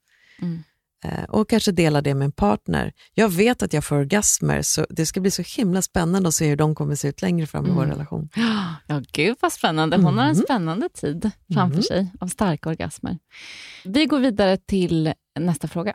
Mm. 1.03 1.17
Eh, 1.19 1.23
och 1.29 1.49
kanske 1.49 1.71
dela 1.71 2.01
det 2.01 2.13
med 2.15 2.25
en 2.25 2.31
partner. 2.31 2.93
Jag 3.13 3.29
vet 3.29 3.63
att 3.63 3.73
jag 3.73 3.83
får 3.83 3.95
orgasmer 3.95 4.61
så 4.61 4.85
det 4.89 5.05
ska 5.05 5.21
bli 5.21 5.31
så 5.31 5.43
himla 5.57 5.81
spännande 5.81 6.29
att 6.29 6.35
se 6.35 6.47
hur 6.49 6.55
de 6.55 6.75
kommer 6.75 6.95
se 6.95 7.07
ut 7.07 7.21
längre 7.21 7.47
fram 7.47 7.65
i 7.65 7.69
vår 7.69 7.83
Mm. 7.83 7.91
relation. 7.91 8.29
Ja, 8.87 9.01
gud 9.11 9.37
vad 9.41 9.51
spännande. 9.53 9.95
Hon 9.97 10.17
har 10.17 10.25
en 10.25 10.31
Mhm. 10.35 10.43
spännande 10.43 10.89
tid 10.89 11.31
framför 11.53 11.75
Mhm. 11.77 11.83
sig 11.83 12.11
av 12.19 12.27
starka 12.27 12.69
orgasmer. 12.69 13.17
Vi 13.85 14.05
går 14.05 14.19
vidare 14.19 14.57
till 14.57 15.13
nästa 15.39 15.67
fråga. 15.67 15.93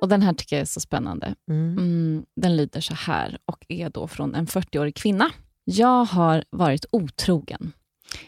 Och 0.00 0.08
Den 0.08 0.22
här 0.22 0.32
tycker 0.32 0.56
jag 0.56 0.60
är 0.60 0.66
så 0.66 0.80
spännande. 0.80 1.34
Mm. 1.50 1.78
Mm, 1.78 2.24
den 2.40 2.56
lyder 2.56 2.80
så 2.80 2.94
här 2.94 3.38
och 3.44 3.64
är 3.68 3.90
då 3.90 4.08
från 4.08 4.34
en 4.34 4.46
40-årig 4.46 4.94
kvinna. 4.94 5.30
Jag 5.64 6.04
har 6.04 6.44
varit 6.50 6.84
otrogen. 6.92 7.72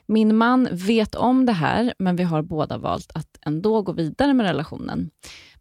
Min 0.06 0.36
man 0.36 0.68
vet 0.72 1.14
om 1.14 1.46
det 1.46 1.52
här, 1.52 1.94
men 1.98 2.16
vi 2.16 2.22
har 2.22 2.42
båda 2.42 2.78
valt 2.78 3.10
att 3.14 3.38
ändå 3.46 3.82
gå 3.82 3.92
vidare 3.92 4.32
med 4.34 4.46
relationen. 4.46 5.10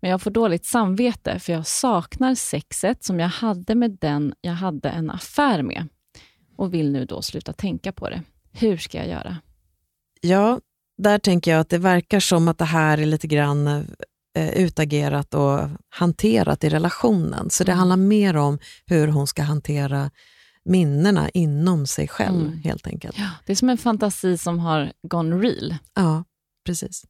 Men 0.01 0.11
jag 0.11 0.21
får 0.21 0.31
dåligt 0.31 0.65
samvete 0.65 1.39
för 1.39 1.53
jag 1.53 1.67
saknar 1.67 2.35
sexet 2.35 3.03
som 3.03 3.19
jag 3.19 3.27
hade 3.29 3.75
med 3.75 3.97
den 4.01 4.33
jag 4.41 4.53
hade 4.53 4.89
en 4.89 5.09
affär 5.09 5.61
med 5.61 5.87
och 6.57 6.73
vill 6.73 6.91
nu 6.91 7.05
då 7.05 7.21
sluta 7.21 7.53
tänka 7.53 7.91
på 7.91 8.09
det. 8.09 8.21
Hur 8.51 8.77
ska 8.77 8.97
jag 8.97 9.07
göra? 9.07 9.37
Ja, 10.21 10.59
där 10.97 11.19
tänker 11.19 11.51
jag 11.51 11.59
att 11.59 11.69
det 11.69 11.77
verkar 11.77 12.19
som 12.19 12.47
att 12.47 12.57
det 12.57 12.65
här 12.65 12.97
är 12.97 13.05
lite 13.05 13.27
grann 13.27 13.67
eh, 14.37 14.49
utagerat 14.57 15.33
och 15.33 15.59
hanterat 15.89 16.63
i 16.63 16.69
relationen. 16.69 17.49
Så 17.49 17.63
det 17.63 17.71
Mm. 17.71 17.79
handlar 17.79 17.97
mer 17.97 18.37
om 18.37 18.59
hur 18.85 19.07
hon 19.07 19.27
ska 19.27 19.41
hantera 19.43 20.11
minnena 20.69 21.29
inom 21.29 21.87
sig 21.87 22.07
själv 22.07 22.41
Mm. 22.47 22.61
helt 22.63 22.87
enkelt. 22.87 23.17
Det 23.45 23.51
är 23.51 23.55
som 23.55 23.69
en 23.69 23.77
fantasi 23.77 24.37
som 24.37 24.59
har 24.59 24.91
gone 25.07 25.35
real. 25.35 25.75
Ja, 25.95 26.23
precis. 26.65 27.05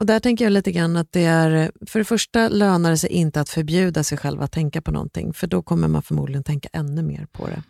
Och 0.00 0.06
där 0.06 0.20
tänker 0.20 0.44
jag 0.44 0.52
lite 0.52 0.72
grann 0.72 0.96
att 0.96 1.12
det 1.12 1.24
är, 1.24 1.72
för 1.86 1.98
det 1.98 2.04
första 2.04 2.48
lönar 2.48 2.90
det 2.90 2.98
sig 2.98 3.10
inte 3.10 3.40
att 3.40 3.48
förbjuda 3.48 4.04
sig 4.04 4.18
själv 4.18 4.42
att 4.42 4.52
tänka 4.52 4.82
på 4.82 4.90
någonting, 4.92 5.32
för 5.34 5.46
då 5.46 5.62
kommer 5.62 5.88
man 5.88 6.02
förmodligen 6.02 6.44
tänka 6.44 6.68
ännu 6.72 7.02
mer 7.02 7.26
på 7.32 7.46
det. 7.46 7.62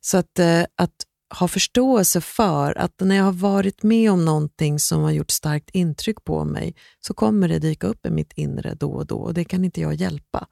Så 0.00 0.18
att, 0.18 0.38
eh, 0.38 0.62
att 0.76 0.94
ha 1.38 1.48
förståelse 1.48 2.20
för 2.20 2.78
att 2.78 3.00
när 3.00 3.16
jag 3.16 3.24
har 3.24 3.32
varit 3.32 3.82
med 3.82 4.10
om 4.10 4.24
någonting 4.24 4.78
som 4.78 5.02
har 5.02 5.10
gjort 5.10 5.30
starkt 5.30 5.70
intryck 5.70 6.24
på 6.24 6.44
mig, 6.44 6.74
så 7.00 7.14
kommer 7.14 7.48
det 7.48 7.58
dyka 7.58 7.86
upp 7.86 8.06
i 8.06 8.10
mitt 8.10 8.32
inre 8.32 8.74
då 8.74 8.90
och 8.90 9.06
då 9.06 9.16
och 9.16 9.34
det 9.34 9.44
kan 9.44 9.64
inte 9.64 9.80
jag 9.80 9.94
hjälpa. 9.94 10.46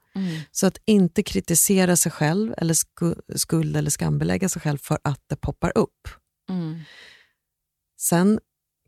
Så 0.51 0.67
att 0.67 0.77
inte 0.85 1.23
kritisera 1.23 1.95
sig 1.95 2.11
själv 2.11 2.53
eller 2.57 2.73
sku- 2.73 3.21
skuld 3.35 3.77
eller 3.77 3.89
skambelägga 3.89 4.49
sig 4.49 4.61
själv 4.61 4.77
för 4.77 4.99
att 5.03 5.21
det 5.27 5.35
poppar 5.35 5.77
upp. 5.77 6.07
Mm. 6.49 6.79
Sen 7.97 8.39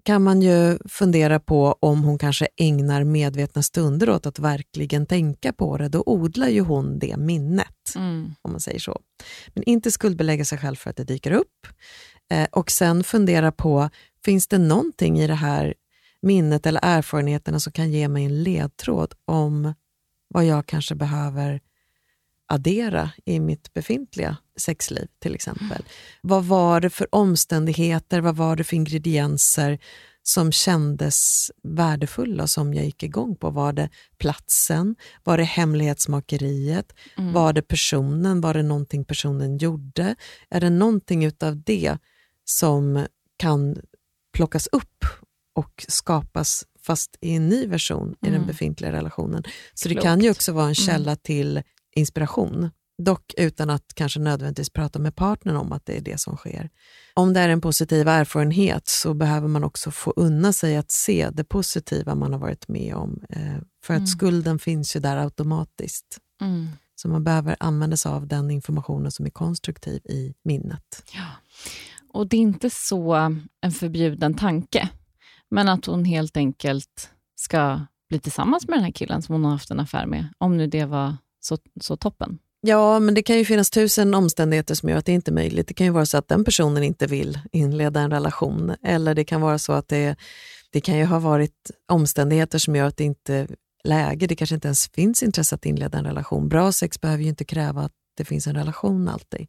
kan 0.03 0.23
man 0.23 0.41
ju 0.41 0.77
fundera 0.89 1.39
på 1.39 1.75
om 1.79 2.03
hon 2.03 2.17
kanske 2.17 2.47
ägnar 2.57 3.03
medvetna 3.03 3.63
stunder 3.63 4.09
åt 4.09 4.25
att 4.25 4.39
verkligen 4.39 5.05
tänka 5.05 5.53
på 5.53 5.77
det. 5.77 5.89
Då 5.89 6.03
odlar 6.05 6.47
ju 6.47 6.61
hon 6.61 6.99
det 6.99 7.17
minnet, 7.17 7.95
Mm. 7.95 8.35
om 8.41 8.51
man 8.51 8.59
säger 8.61 8.79
så. 8.79 9.01
Men 9.53 9.63
inte 9.63 9.91
skuldbelägga 9.91 10.45
sig 10.45 10.57
själv 10.57 10.75
för 10.75 10.89
att 10.89 10.97
det 10.97 11.03
dyker 11.03 11.31
upp. 11.31 11.67
Eh, 12.31 12.47
och 12.51 12.71
sen 12.71 13.03
fundera 13.03 13.51
på, 13.51 13.89
Finns 14.25 14.47
det 14.47 14.57
någonting 14.57 15.19
i 15.19 15.27
det 15.27 15.33
här 15.33 15.73
minnet 16.21 16.65
eller 16.65 16.79
erfarenheterna 16.83 17.59
som 17.59 17.73
kan 17.73 17.91
ge 17.91 18.07
mig 18.07 18.25
en 18.25 18.43
ledtråd 18.43 19.13
om 19.25 19.73
vad 20.27 20.45
jag 20.45 20.65
kanske 20.65 20.95
behöver 20.95 21.59
addera 22.51 23.11
i 23.25 23.39
mitt 23.39 23.73
befintliga 23.73 24.37
sexliv 24.57 25.07
till 25.19 25.35
exempel. 25.35 25.67
Mm. 25.67 25.85
Vad 26.21 26.45
var 26.45 26.81
det 26.81 26.89
för 26.89 27.15
omständigheter, 27.15 28.21
vad 28.21 28.35
var 28.35 28.55
det 28.55 28.63
för 28.63 28.75
ingredienser 28.75 29.79
som 30.23 30.51
kändes 30.51 31.51
värdefulla 31.63 32.47
som 32.47 32.73
jag 32.73 32.85
gick 32.85 33.03
igång 33.03 33.35
på? 33.35 33.49
Var 33.49 33.73
det 33.73 33.89
platsen? 34.17 34.95
Var 35.23 35.37
det 35.37 35.43
hemlighetsmakeriet? 35.43 36.93
Mm. 37.17 37.33
Var 37.33 37.53
det 37.53 37.61
personen? 37.61 38.41
Var 38.41 38.53
det 38.53 38.63
någonting 38.63 39.05
personen 39.05 39.57
gjorde? 39.57 40.15
Är 40.49 40.61
det 40.61 40.69
någonting 40.69 41.25
utav 41.25 41.61
det 41.63 41.97
som 42.45 43.05
kan 43.37 43.81
plockas 44.33 44.67
upp 44.67 45.05
och 45.55 45.85
skapas 45.87 46.65
fast 46.81 47.17
i 47.21 47.35
en 47.35 47.49
ny 47.49 47.67
version 47.67 48.03
mm. 48.03 48.15
i 48.21 48.25
den 48.25 48.35
mm. 48.35 48.47
befintliga 48.47 48.91
relationen. 48.91 49.43
Så 49.73 49.89
Klokt. 49.89 50.01
det 50.01 50.07
kan 50.07 50.21
ju 50.21 50.31
också 50.31 50.51
vara 50.51 50.65
en 50.65 50.67
mm. 50.67 50.75
källa 50.75 51.11
mm. 51.11 51.19
till 51.23 51.61
inspiration. 51.95 52.69
Dock 52.97 53.33
utan 53.37 53.69
att 53.69 53.93
kanske 53.93 54.19
nödvändigtvis 54.19 54.69
prata 54.69 54.99
med 54.99 55.15
partnern 55.15 55.55
om 55.55 55.71
att 55.71 55.85
det 55.85 55.97
är 55.97 56.01
det 56.01 56.19
som 56.19 56.37
sker. 56.37 56.69
Om 57.13 57.33
det 57.33 57.39
är 57.39 57.49
en 57.49 57.61
positiv 57.61 58.07
erfarenhet 58.07 58.87
så 58.87 59.13
behöver 59.13 59.47
man 59.47 59.63
också 59.63 59.91
få 59.91 60.13
unna 60.15 60.53
sig 60.53 60.77
att 60.77 60.91
se 60.91 61.29
det 61.33 61.43
positiva 61.43 62.15
man 62.15 62.33
har 62.33 62.39
varit 62.39 62.67
med 62.67 62.95
om. 62.95 63.23
Eh, 63.29 63.57
för 63.83 63.93
att 63.93 63.97
mm. 63.97 64.07
skulden 64.07 64.59
finns 64.59 64.95
ju 64.95 64.99
där 64.99 65.17
automatiskt. 65.17 66.17
Mm. 66.41 66.67
Så 66.95 67.07
man 67.07 67.23
behöver 67.23 67.55
använda 67.59 67.97
sig 67.97 68.11
av 68.11 68.27
den 68.27 68.51
informationen 68.51 69.11
som 69.11 69.25
är 69.25 69.29
konstruktiv 69.29 70.01
i 70.05 70.33
minnet. 70.43 71.03
Ja. 71.13 71.27
Och 72.13 72.27
det 72.27 72.37
är 72.37 72.41
inte 72.41 72.69
så 72.69 73.13
en 73.61 73.71
förbjuden 73.71 74.33
tanke, 74.33 74.89
men 75.49 75.69
att 75.69 75.85
hon 75.85 76.05
helt 76.05 76.37
enkelt 76.37 77.09
ska 77.35 77.85
bli 78.09 78.19
tillsammans 78.19 78.67
med 78.67 78.77
den 78.77 78.83
här 78.83 78.91
killen 78.91 79.21
som 79.21 79.33
hon 79.33 79.45
har 79.45 79.51
haft 79.51 79.71
en 79.71 79.79
affär 79.79 80.05
med, 80.05 80.33
om 80.37 80.57
nu 80.57 80.67
det 80.67 80.85
var 80.85 81.17
så, 81.41 81.57
så 81.81 81.97
toppen. 81.97 82.39
Ja, 82.61 82.99
men 82.99 83.13
det 83.13 83.23
kan 83.23 83.37
ju 83.37 83.45
finnas 83.45 83.69
tusen 83.69 84.13
omständigheter 84.13 84.75
som 84.75 84.89
gör 84.89 84.97
att 84.97 85.05
det 85.05 85.11
inte 85.11 85.31
är 85.31 85.33
möjligt. 85.33 85.67
Det 85.67 85.73
kan 85.73 85.85
ju 85.85 85.91
vara 85.91 86.05
så 86.05 86.17
att 86.17 86.27
den 86.27 86.43
personen 86.43 86.83
inte 86.83 87.07
vill 87.07 87.39
inleda 87.51 87.99
en 87.99 88.11
relation. 88.11 88.75
Eller 88.83 89.15
det 89.15 89.23
kan 89.23 89.41
vara 89.41 89.57
så 89.57 89.73
att 89.73 89.87
det, 89.87 90.15
det 90.71 90.81
kan 90.81 90.97
ju 90.97 91.05
ha 91.05 91.19
varit 91.19 91.71
omständigheter 91.91 92.59
som 92.59 92.75
gör 92.75 92.85
att 92.85 92.97
det 92.97 93.03
inte 93.03 93.35
är 93.35 93.47
läge. 93.83 94.27
Det 94.27 94.35
kanske 94.35 94.55
inte 94.55 94.67
ens 94.67 94.87
finns 94.87 95.23
intresse 95.23 95.55
att 95.55 95.65
inleda 95.65 95.97
en 95.97 96.05
relation. 96.05 96.49
Bra 96.49 96.71
sex 96.71 97.01
behöver 97.01 97.23
ju 97.23 97.29
inte 97.29 97.45
kräva 97.45 97.81
att 97.81 97.91
det 98.17 98.25
finns 98.25 98.47
en 98.47 98.55
relation 98.55 99.07
alltid. 99.07 99.47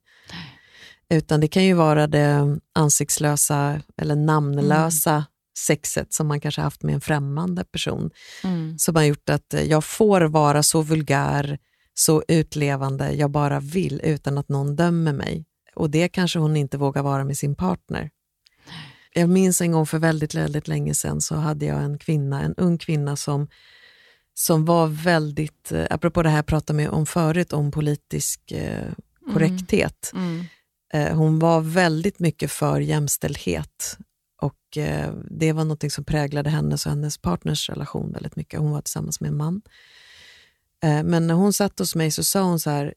Utan 1.10 1.40
det 1.40 1.48
kan 1.48 1.64
ju 1.64 1.74
vara 1.74 2.06
det 2.06 2.58
ansiktslösa 2.74 3.80
eller 3.96 4.16
namnlösa 4.16 5.12
mm. 5.12 5.24
sexet 5.66 6.12
som 6.12 6.26
man 6.26 6.40
kanske 6.40 6.60
haft 6.60 6.82
med 6.82 6.94
en 6.94 7.00
främmande 7.00 7.64
person. 7.64 8.10
Mm. 8.44 8.78
Som 8.78 8.96
har 8.96 9.02
gjort 9.02 9.28
att 9.28 9.54
jag 9.66 9.84
får 9.84 10.20
vara 10.20 10.62
så 10.62 10.82
vulgär, 10.82 11.58
så 11.94 12.22
utlevande 12.28 13.12
jag 13.12 13.30
bara 13.30 13.60
vill 13.60 14.00
utan 14.04 14.38
att 14.38 14.48
någon 14.48 14.76
dömer 14.76 15.12
mig. 15.12 15.44
Och 15.74 15.90
det 15.90 16.08
kanske 16.08 16.38
hon 16.38 16.56
inte 16.56 16.78
vågar 16.78 17.02
vara 17.02 17.24
med 17.24 17.36
sin 17.36 17.54
partner. 17.54 18.10
Jag 19.14 19.28
minns 19.28 19.60
en 19.60 19.72
gång 19.72 19.86
för 19.86 19.98
väldigt, 19.98 20.34
väldigt 20.34 20.68
länge 20.68 20.94
sedan 20.94 21.20
så 21.20 21.34
hade 21.34 21.66
jag 21.66 21.82
en 21.82 21.98
kvinna, 21.98 22.42
en 22.42 22.54
ung 22.54 22.78
kvinna 22.78 23.16
som, 23.16 23.48
som 24.34 24.64
var 24.64 24.86
väldigt, 24.86 25.72
eh, 25.72 25.86
apropå 25.90 26.22
det 26.22 26.28
här 26.28 26.36
jag 26.36 26.46
pratade 26.46 26.88
om 26.88 27.06
förut, 27.06 27.52
om 27.52 27.70
politisk 27.70 28.52
eh, 28.52 28.92
korrekthet. 29.32 30.10
Mm. 30.14 30.44
Mm. 30.92 31.18
Hon 31.18 31.38
var 31.38 31.60
väldigt 31.60 32.18
mycket 32.18 32.50
för 32.50 32.80
jämställdhet 32.80 33.98
och 34.42 34.76
eh, 34.76 35.12
det 35.30 35.52
var 35.52 35.64
något 35.64 35.92
som 35.92 36.04
präglade 36.04 36.50
hennes 36.50 36.86
och 36.86 36.92
hennes 36.92 37.18
partners 37.18 37.70
relation 37.70 38.12
väldigt 38.12 38.36
mycket. 38.36 38.60
Hon 38.60 38.70
var 38.70 38.80
tillsammans 38.80 39.20
med 39.20 39.28
en 39.28 39.36
man. 39.36 39.62
Eh, 40.82 41.02
men 41.02 41.26
när 41.26 41.34
hon 41.34 41.52
satt 41.52 41.78
hos 41.78 41.94
mig 41.94 42.10
så 42.10 42.24
sa 42.24 42.42
hon 42.42 42.60
så 42.60 42.70
här, 42.70 42.94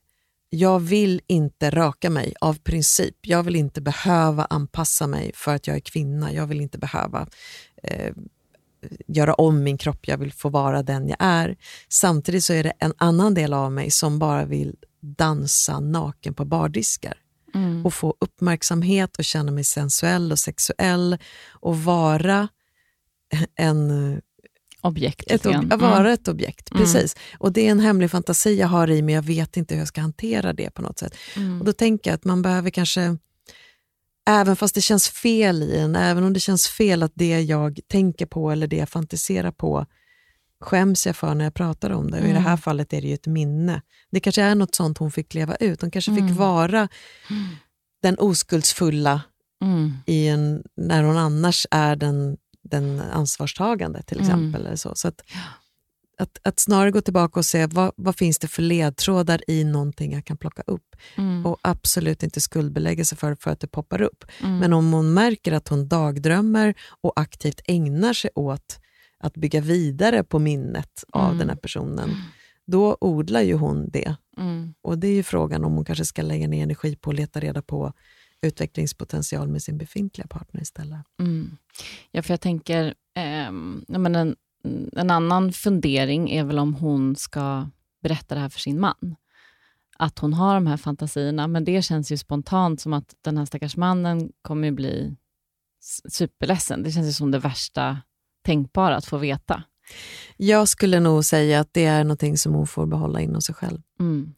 jag 0.50 0.80
vill 0.80 1.22
inte 1.28 1.70
raka 1.70 2.10
mig 2.10 2.34
av 2.42 2.54
princip. 2.54 3.16
Jag 3.22 3.44
vill 3.44 3.56
inte 3.56 3.82
behöva 3.82 4.46
anpassa 4.46 5.08
mig 5.08 5.32
för 5.36 5.56
att 5.56 5.68
jag 5.68 5.76
är 5.76 5.80
kvinna. 5.80 6.34
Jag 6.34 6.48
vill 6.48 6.62
inte 6.62 6.78
behöva 6.78 7.28
eh, 7.84 8.14
göra 9.08 9.34
om 9.34 9.64
min 9.64 9.78
kropp. 9.78 10.08
Jag 10.08 10.18
vill 10.18 10.34
få 10.34 10.50
vara 10.50 10.84
den 10.84 11.08
jag 11.08 11.18
är. 11.20 11.58
Samtidigt 11.90 12.44
så 12.44 12.54
är 12.54 12.64
det 12.64 12.74
en 12.80 12.94
annan 12.98 13.34
del 13.34 13.54
av 13.54 13.72
mig 13.72 13.92
som 13.92 14.20
bara 14.20 14.46
vill 14.46 14.76
dansa 15.02 15.80
naken 15.80 16.34
på 16.34 16.46
bardiskar 16.46 17.18
mm. 17.56 17.86
och 17.86 17.94
få 17.94 18.16
uppmärksamhet 18.20 19.18
och 19.18 19.26
känna 19.26 19.52
mig 19.52 19.64
sensuell 19.64 20.32
och 20.32 20.40
sexuell 20.40 21.18
och 21.50 21.80
vara 21.80 22.48
en 23.56 24.22
objekt. 24.86 25.32
Ett, 25.32 25.46
ob 25.46 25.74
vara 25.74 26.00
mm. 26.00 26.14
ett 26.14 26.28
objekt, 26.28 26.72
mm. 26.72 26.84
precis. 26.84 27.16
Och 27.38 27.52
det 27.52 27.68
är 27.68 27.72
en 27.72 27.80
hemlig 27.80 28.12
fantasi 28.12 28.60
jag 28.60 28.68
har 28.68 28.90
i 28.90 29.02
mig, 29.02 29.16
jag 29.16 29.22
vet 29.22 29.58
inte 29.58 29.74
hur 29.74 29.82
jag 29.82 29.88
ska 29.88 30.02
hantera 30.02 30.54
det 30.54 30.70
på 30.70 30.82
något 30.82 31.00
sätt. 31.00 31.16
Mm. 31.36 31.60
Och 31.60 31.66
Då 31.66 31.74
tänker 31.74 32.10
jag 32.10 32.16
att 32.16 32.26
man 32.26 32.42
behöver 32.42 32.70
kanske, 32.70 33.18
även 34.30 34.56
fast 34.56 34.76
det 34.76 34.82
känns 34.82 35.10
fel 35.10 35.64
i 35.64 35.78
en, 35.78 35.96
även 35.96 36.24
om 36.24 36.34
det 36.34 36.40
känns 36.40 36.68
fel 36.68 37.04
att 37.04 37.12
det 37.16 37.42
jag 37.42 37.80
tänker 37.88 38.26
på 38.26 38.52
eller 38.52 38.68
det 38.68 38.78
jag 38.78 38.90
fantiserar 38.90 39.52
på 39.52 39.86
skäms 40.62 41.06
jag 41.06 41.16
för 41.16 41.36
när 41.36 41.46
jag 41.46 41.54
pratar 41.54 41.90
om 41.90 42.12
det. 42.12 42.22
Och 42.22 42.28
I 42.28 42.34
det 42.34 42.40
här 42.40 42.48
mm. 42.48 42.58
fallet 42.58 42.94
är 42.94 43.02
det 43.02 43.08
ju 43.08 43.14
ett 43.14 43.28
minne. 43.28 43.82
Det 44.12 44.20
kanske 44.20 44.42
är 44.42 44.56
något 44.56 44.76
sånt 44.76 44.98
hon 44.98 45.12
fick 45.12 45.34
leva 45.34 45.56
ut. 45.56 45.82
Hon 45.82 45.92
kanske 45.92 46.12
fick 46.12 46.22
mm. 46.22 46.36
vara 46.36 46.88
den 48.02 48.20
oskuldsfulla 48.20 49.22
i 50.06 50.28
en, 50.28 50.64
när 50.78 51.04
hon 51.04 51.18
annars 51.18 51.68
är 51.72 51.96
den 51.96 52.38
den 52.66 53.02
ansvarstagande 53.02 54.04
till 54.04 54.18
mm. 54.18 54.26
exempel. 54.26 54.62
Mm. 54.62 54.68
Eller 54.68 54.76
så. 54.76 54.96
så 54.96 55.08
att, 55.08 55.22
att, 56.18 56.40
att, 56.44 56.60
snarare 56.60 56.92
gå 56.92 57.02
tillbaka 57.02 57.40
och 57.40 57.46
se 57.46 57.66
vad, 57.66 57.92
vad 57.96 58.16
finns 58.16 58.40
det 58.40 58.48
för 58.48 58.62
ledtrådar 58.62 59.42
i 59.48 59.64
någonting 59.64 60.14
jag 60.14 60.26
kan 60.26 60.38
plocka 60.38 60.64
upp. 60.68 60.96
Mm. 61.18 61.46
Och 61.46 61.58
absolut 61.62 62.24
inte 62.24 62.42
skuldbelägga 62.42 63.06
sig 63.06 63.18
för, 63.18 63.38
för 63.40 63.52
att 63.52 63.60
det 63.60 63.68
poppar 63.68 64.02
upp. 64.02 64.26
Mm. 64.42 64.58
Men 64.58 64.74
om 64.74 64.94
hon 64.94 65.14
märker 65.14 65.52
att 65.52 65.68
hon 65.68 65.88
dagdrömmer 65.88 66.74
och 67.02 67.20
aktivt 67.20 67.62
ägnar 67.66 68.14
sig 68.14 68.30
åt 68.36 68.80
att 69.20 69.34
bygga 69.34 69.62
vidare 69.62 70.24
på 70.24 70.40
minnet 70.40 71.04
av 71.12 71.26
mm. 71.26 71.38
den 71.38 71.50
här 71.50 71.56
personen, 71.56 72.10
då 72.66 72.98
odlar 73.02 73.42
ju 73.42 73.54
hon 73.54 73.90
det. 73.90 74.16
Mm. 74.38 74.74
Och 74.82 74.98
det 74.98 75.08
är 75.08 75.14
ju 75.14 75.24
frågan 75.24 75.66
om 75.66 75.74
hon 75.74 75.86
kanske 75.86 76.06
ska 76.06 76.22
lägga 76.22 76.48
ner 76.48 76.64
energi 76.64 76.96
på 76.96 77.10
att 77.10 77.16
leta 77.16 77.40
reda 77.40 77.62
på 77.62 77.94
utvecklingspotential 78.46 79.48
med 79.48 79.62
sin 79.62 79.78
befintliga 79.78 80.28
partner 80.28 80.62
istället. 80.62 81.00
Mm. 81.20 81.58
Ja, 82.12 82.22
för 82.22 82.34
jag 82.34 82.42
tänker, 82.42 82.86
eh, 83.16 83.52
men 83.88 84.16
en, 84.16 84.36
en 84.92 85.12
annan 85.12 85.54
fundering 85.54 86.32
är 86.32 86.44
väl 86.44 86.60
om 86.60 86.74
hon 86.74 87.16
ska 87.16 87.70
berätta 88.04 88.36
det 88.36 88.42
här 88.42 88.50
för 88.50 88.60
sin 88.60 88.80
man. 88.80 89.16
Att 89.98 90.20
hon 90.20 90.34
har 90.34 90.56
de 90.56 90.68
här 90.68 90.78
fantasierna, 90.78 91.48
men 91.48 91.66
det 91.66 91.82
känns 91.82 92.12
ju 92.12 92.18
spontant 92.18 92.82
som 92.82 92.94
att 92.94 93.16
den 93.22 93.38
här 93.38 93.46
stackars 93.46 93.78
mannen 93.78 94.32
kommer 94.42 94.72
bli 94.72 95.16
superledsen. 96.10 96.84
Det 96.84 96.92
känns 96.92 97.08
ju 97.08 97.14
som 97.14 97.32
det 97.32 97.40
värsta 97.40 98.02
tänkbara 98.46 98.96
att 98.96 99.06
få 99.06 99.18
veta. 99.18 99.64
Jag 100.38 100.68
skulle 100.68 101.00
nog 101.00 101.26
säga 101.26 101.60
att 101.60 101.74
det 101.74 101.86
är 101.86 102.04
någonting 102.04 102.38
som 102.38 102.54
hon 102.54 102.68
får 102.68 102.86
behålla 102.86 103.22
inom 103.22 103.42
sig 103.42 103.56
själv. 103.56 103.82
Mm. 104.00 104.34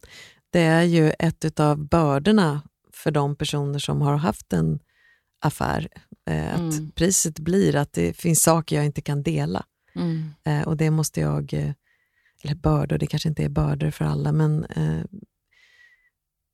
Det 0.50 0.60
är 0.60 0.82
ju 0.82 1.12
ett 1.18 1.60
av 1.60 1.88
bördorna 1.88 2.62
för 2.98 3.10
de 3.10 3.36
personer 3.36 3.78
som 3.78 4.00
har 4.00 4.16
haft 4.16 4.52
en 4.52 4.78
affär. 5.40 5.88
Eh, 6.30 6.54
att 6.54 6.74
mm. 6.74 6.90
priset 6.90 7.38
blir 7.38 7.76
att 7.76 7.92
det 7.92 8.12
finns 8.12 8.42
saker 8.42 8.76
jag 8.76 8.84
inte 8.84 9.00
kan 9.00 9.22
dela. 9.22 9.64
Mm. 9.94 10.30
Eh, 10.44 10.68
och 10.68 10.76
det 10.76 10.90
måste 10.90 11.20
jag, 11.20 11.54
eh, 11.54 11.72
eller 12.44 12.54
bördor, 12.54 12.98
det 12.98 13.06
kanske 13.06 13.28
inte 13.28 13.44
är 13.44 13.48
bördor 13.48 13.90
för 13.90 14.04
alla, 14.04 14.32
men 14.32 14.64
eh, 14.64 15.04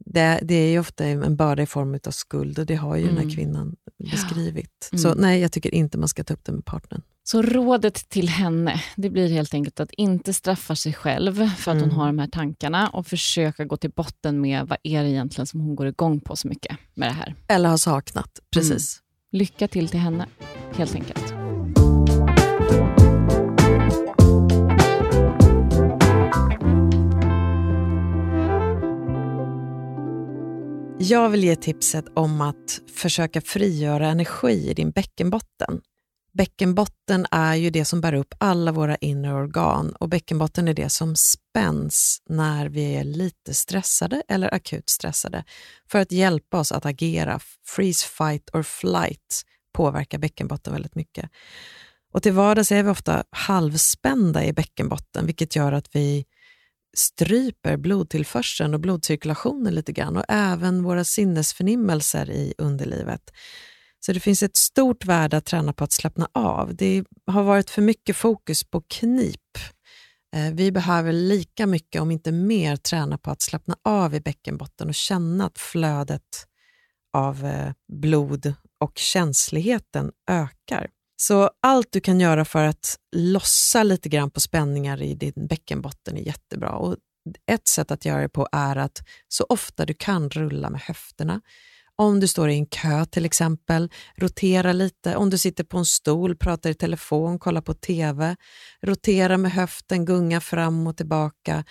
det, 0.07 0.39
det, 0.43 0.55
är 0.55 0.71
ju 0.71 0.79
ofta 0.79 1.05
en 1.05 1.37
börda 1.37 1.63
i 1.63 1.67
form 1.67 1.99
av 2.07 2.11
skuld 2.11 2.59
och 2.59 2.67
det 2.67 2.75
har 2.75 2.97
ju 2.97 3.03
mm. 3.03 3.15
den 3.15 3.17
här 3.17 3.25
mm. 3.25 3.37
kvinnan 3.37 3.77
beskrivit. 4.11 4.91
Så 4.93 5.09
mm. 5.09 5.21
nej, 5.21 5.41
jag 5.41 5.53
tycker 5.53 5.75
inte 5.75 5.99
man 5.99 6.09
ska 6.09 6.25
ta 6.25 6.35
upp 6.35 6.45
det 6.45 6.53
med 6.53 6.65
partnern. 6.65 7.03
Så 7.27 7.43
rådet 7.43 8.09
till 8.09 8.29
henne, 8.29 8.83
det 8.97 9.11
blir 9.11 9.29
helt 9.29 9.55
enkelt 9.55 9.81
att 9.81 9.93
inte 9.93 10.33
straffa 10.33 10.77
sig 10.77 10.93
själv 10.93 11.49
för 11.57 11.71
att 11.71 11.77
mm. 11.77 11.91
hon 11.91 11.99
har 11.99 12.07
de 12.07 12.19
här 12.19 12.29
tankarna 12.29 12.89
och 12.89 13.07
försöka 13.07 13.65
gå 13.65 13.77
till 13.77 13.91
botten 13.91 14.41
med 14.41 14.67
vad 14.69 14.79
är 14.83 15.03
det 15.03 15.11
egentligen 15.11 15.47
som 15.47 15.61
hon 15.61 15.77
går 15.77 15.87
igång 15.87 16.21
på 16.21 16.37
så 16.37 16.49
mycket 16.49 16.77
med 16.95 17.09
det 17.09 17.13
här. 17.13 17.35
Eller 17.49 17.69
har 17.69 17.77
saknat, 17.77 18.41
precis. 18.51 19.01
Mm. 19.01 19.39
Lycka 19.39 19.69
till 19.69 19.89
till 19.89 20.01
henne, 20.01 20.27
helt 20.77 20.95
enkelt. 20.95 21.35
Jag 30.99 31.31
vill 31.31 31.45
ge 31.45 31.57
tipset 31.57 32.05
om 32.15 32.41
att 32.41 32.81
försöka 32.95 33.41
frigöra 33.41 34.09
energi 34.09 34.71
i 34.71 34.75
din 34.75 34.91
bäckenbotten. 34.91 35.81
Bäckenbotten 36.35 37.27
är 37.31 37.55
ju 37.55 37.71
det 37.71 37.85
som 37.85 38.01
bär 38.01 38.15
upp 38.15 38.35
alla 38.39 38.73
våra 38.73 38.97
inre 38.97 39.35
organ 39.35 39.95
och 40.01 40.09
bäckenbotten 40.09 40.69
är 40.69 40.75
det 40.75 40.89
som 40.89 41.17
spänns 41.17 42.23
när 42.29 42.69
vi 42.69 42.95
är 42.95 43.05
lite 43.05 43.55
stressade 43.55 44.23
eller 44.29 44.55
akut 44.55 44.91
stressade 44.91 45.45
för 45.91 45.99
att 45.99 46.13
hjälpa 46.13 46.59
oss 46.59 46.73
att 46.73 46.87
agera 46.87 47.41
freeze, 47.67 48.07
fight 48.07 48.51
or 48.53 48.63
flight 48.63 49.43
påverkar 49.75 50.19
bäckenbotten 50.19 50.73
väldigt 50.73 50.95
mycket. 50.95 51.31
Och 52.13 52.23
till 52.23 52.33
vardags 52.33 52.73
är 52.73 52.83
vi 52.83 52.91
ofta 52.91 53.25
halvspända 53.31 54.45
i 54.45 54.53
bäckenbotten, 54.53 55.27
vilket 55.27 55.57
gör 55.57 55.73
att 55.73 55.97
vi 55.97 56.25
stryper 56.97 57.77
blodtillförseln 57.77 58.75
och 58.75 58.81
blodcirkulationen 58.81 59.75
lite 59.75 59.93
grann 59.93 60.17
och 60.17 60.25
även 60.29 60.83
våra 60.83 61.05
sinnesförnimmelser 61.05 62.31
i 62.31 62.55
underlivet. 62.59 63.31
Så 64.07 64.13
det 64.13 64.21
finns 64.21 64.43
ett 64.43 64.57
stort 64.57 65.05
värde 65.05 65.37
att 65.37 65.45
träna 65.45 65.73
på 65.73 65.85
att 65.85 65.93
slappna 65.93 66.29
av. 66.33 66.75
Det 66.75 67.05
har 67.27 67.43
varit 67.43 67.71
för 67.71 67.83
mycket 67.83 68.17
fokus 68.17 68.65
på 68.65 68.81
knip. 68.81 69.41
Eh, 70.37 70.53
vi 70.53 70.73
behöver 70.73 71.13
lika 71.13 71.67
mycket, 71.67 72.03
om 72.03 72.11
inte 72.11 72.33
mer, 72.33 72.77
träna 72.77 73.19
på 73.19 73.31
att 73.31 73.43
slappna 73.43 73.77
av 73.85 74.15
i 74.15 74.21
bäckenbotten 74.21 74.89
och 74.89 74.95
känna 74.95 75.47
att 75.47 75.59
flödet 75.59 76.47
av 77.13 77.47
eh, 77.47 77.73
blod 77.93 78.55
och 78.81 78.99
känsligheten 78.99 80.13
ökar. 80.31 80.89
Så 81.17 81.51
allt 81.63 81.93
du 81.93 82.01
kan 82.01 82.21
göra 82.21 82.45
för 82.45 82.65
att 82.65 82.97
lossa 83.17 83.83
lite 83.83 84.09
grann 84.09 84.31
på 84.31 84.41
spänningar 84.41 85.03
i 85.03 85.15
din 85.15 85.47
bäckenbotten 85.49 86.17
är 86.17 86.23
jättebra. 86.23 86.71
Och 86.71 86.97
ett 87.51 87.69
sätt 87.69 87.91
att 87.91 88.05
göra 88.05 88.23
det 88.23 88.29
på 88.29 88.49
är 88.53 88.77
att 88.77 89.03
så 89.29 89.47
ofta 89.49 89.87
du 89.87 89.95
kan 89.95 90.31
rulla 90.31 90.71
med 90.71 90.81
höfterna. 90.81 91.41
Om 91.97 92.21
du 92.21 92.29
står 92.29 92.49
i 92.49 92.55
en 92.55 92.67
kö 92.67 93.05
till 93.05 93.25
exempel, 93.25 93.91
rotera 94.17 94.73
lite. 94.73 95.17
Om 95.17 95.31
du 95.31 95.39
sitter 95.39 95.65
på 95.65 95.79
en 95.79 95.85
stol, 95.85 96.37
pratar 96.37 96.71
i 96.71 96.75
telefon, 96.75 97.39
kollar 97.39 97.61
på 97.61 97.75
TV, 97.75 98.37
rotera 98.83 99.39
med 99.39 99.53
höften, 99.53 100.05
gunga 100.05 100.41
fram 100.41 100.87
och 100.87 100.97
tillbaka. 100.97 101.65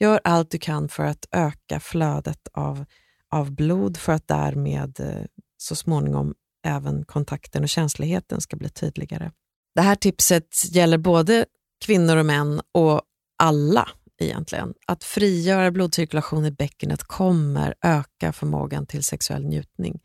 Gör 0.00 0.20
allt 0.24 0.50
du 0.50 0.58
kan 0.58 0.88
för 0.88 1.04
att 1.04 1.26
öka 1.32 1.80
flödet 1.80 2.48
av, 2.52 2.84
av 3.30 3.50
blod 3.52 3.96
för 3.96 4.12
att 4.12 4.28
därmed 4.28 5.00
eh, 5.00 5.24
så 5.56 5.76
småningom 5.76 6.34
även 6.66 7.04
kontakten 7.04 7.62
och 7.62 7.68
känsligheten 7.68 8.40
ska 8.40 8.56
bli 8.56 8.68
tydligare. 8.68 9.32
Det 9.74 9.80
här 9.80 9.96
tipset 9.96 10.74
gäller 10.74 10.98
både 10.98 11.46
kvinnor 11.84 12.16
och 12.16 12.26
män 12.26 12.60
och 12.74 13.02
alla 13.38 13.88
egentligen. 14.24 14.74
Att 14.86 15.04
frigöra 15.04 15.70
blodcirkulation 15.70 16.46
i 16.46 16.50
bäckenet 16.50 17.04
kommer 17.04 17.74
öka 17.84 18.32
förmågan 18.32 18.86
till 18.86 19.02
sexuell 19.02 19.44
njutning. 19.44 20.00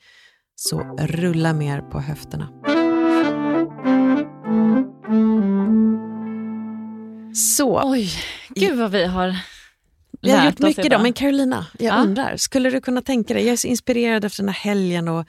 Så 0.55 0.79
rulla 0.99 1.53
mer 1.53 1.81
på 1.81 1.99
höfterna. 1.99 2.49
Så. 7.57 7.81
Oj, 7.83 8.09
gud 8.49 8.77
vad 8.77 8.91
vi 8.91 9.05
har 9.05 9.35
vi 10.21 10.31
har 10.31 10.45
gjort 10.45 10.59
mycket 10.59 10.85
idag. 10.85 11.01
Men 11.01 11.13
Carolina, 11.13 11.65
jag 11.79 11.97
ja. 11.97 12.03
undrar, 12.03 12.37
skulle 12.37 12.69
du 12.69 12.81
kunna 12.81 13.01
tänka 13.01 13.33
dig, 13.33 13.43
jag 13.43 13.53
är 13.53 13.57
så 13.57 13.67
inspirerad 13.67 14.25
efter 14.25 14.43
den 14.43 14.49
här 14.49 14.55
helgen 14.55 15.07
och 15.07 15.25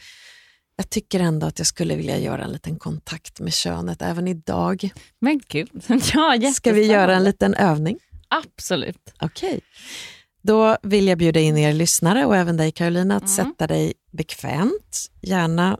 jag 0.76 0.90
tycker 0.90 1.20
ändå 1.20 1.46
att 1.46 1.58
jag 1.58 1.66
skulle 1.66 1.96
vilja 1.96 2.18
göra 2.18 2.44
en 2.44 2.52
liten 2.52 2.78
kontakt 2.78 3.40
med 3.40 3.52
könet 3.52 4.02
även 4.02 4.28
idag. 4.28 4.90
Men 5.20 5.40
gud, 5.48 5.68
ja, 6.14 6.52
Ska 6.54 6.72
vi 6.72 6.86
göra 6.86 7.14
en 7.14 7.24
liten 7.24 7.54
övning? 7.54 7.98
Absolut. 8.28 9.14
Okej. 9.20 9.48
Okay. 9.48 9.60
Då 10.42 10.76
vill 10.82 11.06
jag 11.06 11.18
bjuda 11.18 11.40
in 11.40 11.56
er 11.56 11.72
lyssnare 11.72 12.26
och 12.26 12.36
även 12.36 12.56
dig 12.56 12.72
Carolina 12.72 13.16
att 13.16 13.22
mm. 13.22 13.28
sätta 13.28 13.66
dig 13.66 13.92
bekvämt, 14.10 15.10
gärna 15.20 15.78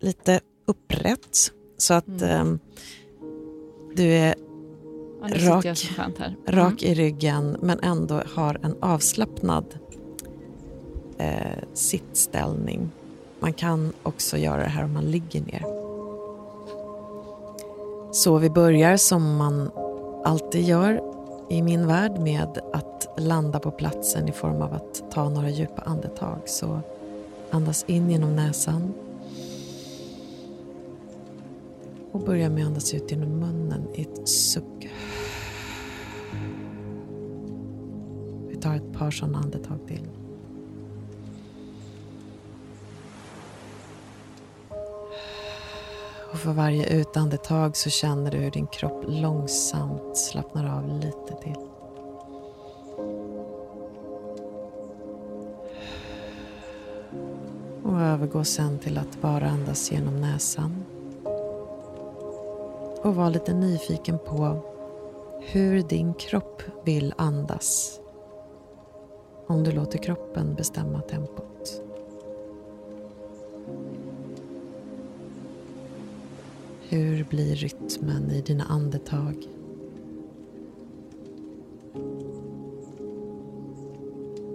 lite 0.00 0.40
upprätt 0.66 1.52
så 1.78 1.94
att 1.94 2.22
mm. 2.22 2.46
um, 2.46 2.58
du 3.94 4.12
är 4.12 4.34
ja, 5.20 5.50
rak, 5.50 5.64
mm. 5.64 6.34
rak 6.48 6.82
i 6.82 6.94
ryggen 6.94 7.56
men 7.62 7.80
ändå 7.80 8.22
har 8.34 8.60
en 8.62 8.76
avslappnad 8.82 9.78
eh, 11.18 11.62
sittställning. 11.74 12.90
Man 13.40 13.52
kan 13.52 13.92
också 14.02 14.36
göra 14.36 14.62
det 14.62 14.68
här 14.68 14.84
om 14.84 14.92
man 14.92 15.04
ligger 15.04 15.40
ner. 15.40 15.64
Så 18.12 18.38
vi 18.38 18.50
börjar 18.50 18.96
som 18.96 19.36
man 19.36 19.70
alltid 20.24 20.64
gör 20.64 21.15
i 21.48 21.62
min 21.62 21.86
värld 21.86 22.18
med 22.20 22.58
att 22.72 23.08
landa 23.16 23.58
på 23.58 23.70
platsen 23.70 24.28
i 24.28 24.32
form 24.32 24.62
av 24.62 24.74
att 24.74 25.10
ta 25.10 25.28
några 25.28 25.50
djupa 25.50 25.82
andetag. 25.82 26.38
Så 26.46 26.80
andas 27.50 27.84
in 27.88 28.10
genom 28.10 28.36
näsan. 28.36 28.94
Och 32.12 32.20
börja 32.20 32.50
med 32.50 32.62
att 32.62 32.68
andas 32.68 32.94
ut 32.94 33.10
genom 33.10 33.28
munnen 33.28 33.86
i 33.94 34.02
ett 34.02 34.28
suck. 34.28 34.88
Vi 38.48 38.56
tar 38.56 38.74
ett 38.74 38.92
par 38.92 39.10
sådana 39.10 39.38
andetag 39.38 39.78
till. 39.86 40.08
Och 46.30 46.38
för 46.38 46.52
varje 46.52 46.86
utandetag 46.86 47.76
så 47.76 47.90
känner 47.90 48.30
du 48.30 48.38
hur 48.38 48.50
din 48.50 48.66
kropp 48.66 49.04
långsamt 49.06 50.16
slappnar 50.16 50.76
av 50.78 50.88
lite 50.88 51.42
till. 51.42 51.56
Och 57.82 58.00
övergå 58.00 58.44
sen 58.44 58.78
till 58.78 58.98
att 58.98 59.20
bara 59.20 59.48
andas 59.48 59.92
genom 59.92 60.20
näsan. 60.20 60.84
Och 63.02 63.14
var 63.14 63.30
lite 63.30 63.54
nyfiken 63.54 64.18
på 64.18 64.58
hur 65.40 65.82
din 65.82 66.14
kropp 66.14 66.62
vill 66.84 67.14
andas. 67.16 68.00
Om 69.46 69.64
du 69.64 69.72
låter 69.72 69.98
kroppen 69.98 70.54
bestämma 70.54 71.00
tempot. 71.00 71.85
Hur 76.88 77.24
blir 77.24 77.56
rytmen 77.56 78.30
i 78.30 78.40
dina 78.40 78.64
andetag? 78.64 79.48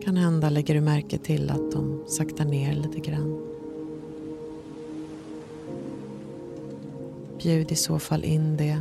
Kan 0.04 0.18
hända 0.18 0.50
lägger 0.50 0.74
du 0.74 0.82
märke 0.82 1.18
till 1.18 1.50
att 1.50 1.72
de 1.72 2.04
saktar 2.08 2.46
ner 2.46 2.74
lite 2.74 3.00
grann. 3.00 3.48
Bjud 7.38 7.72
i 7.72 7.76
så 7.76 8.00
fall 8.00 8.24
in 8.24 8.58
det. 8.58 8.80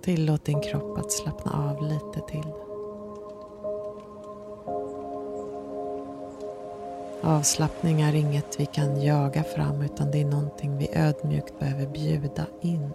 Tillåt 0.00 0.44
din 0.44 0.60
kropp 0.60 0.98
att 0.98 1.12
slappna 1.12 1.52
av 1.52 1.82
lite 1.82 2.20
till. 2.28 2.69
Avslappning 7.30 8.00
är 8.00 8.14
inget 8.14 8.60
vi 8.60 8.66
kan 8.66 9.02
jaga 9.02 9.44
fram 9.44 9.82
utan 9.82 10.10
det 10.10 10.20
är 10.20 10.24
någonting 10.24 10.78
vi 10.78 10.88
ödmjukt 10.92 11.58
behöver 11.58 11.86
bjuda 11.86 12.46
in. 12.60 12.90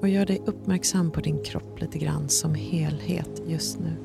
Och 0.00 0.08
gör 0.08 0.26
dig 0.26 0.42
uppmärksam 0.46 1.10
på 1.10 1.20
din 1.20 1.42
kropp 1.44 1.80
lite 1.80 1.98
grann 1.98 2.28
som 2.28 2.54
helhet 2.54 3.42
just 3.46 3.78
nu. 3.78 3.96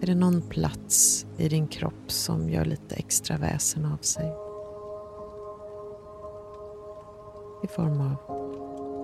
Är 0.00 0.06
det 0.06 0.14
någon 0.14 0.42
plats 0.42 1.26
i 1.36 1.48
din 1.48 1.66
kropp 1.68 2.10
som 2.10 2.50
gör 2.50 2.64
lite 2.64 2.94
extra 2.94 3.36
väsen 3.36 3.84
av 3.84 3.98
sig? 3.98 4.34
I 7.64 7.66
form 7.66 8.00
av 8.00 8.16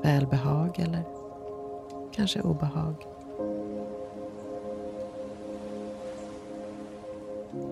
välbehag 0.02 0.78
eller 0.78 1.19
kanske 2.12 2.40
obehag. 2.40 2.94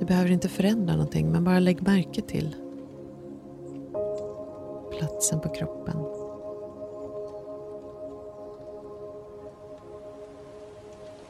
Du 0.00 0.06
behöver 0.06 0.30
inte 0.30 0.48
förändra 0.48 0.92
någonting, 0.92 1.32
men 1.32 1.44
bara 1.44 1.58
lägg 1.58 1.82
märke 1.82 2.22
till 2.22 2.56
platsen 4.98 5.40
på 5.40 5.48
kroppen. 5.48 5.96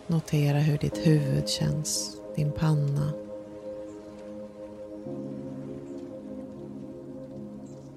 Notera 0.07 0.59
hur 0.59 0.79
ditt 0.79 1.07
huvud 1.07 1.49
känns, 1.49 2.17
din 2.37 2.53
panna. 2.53 3.13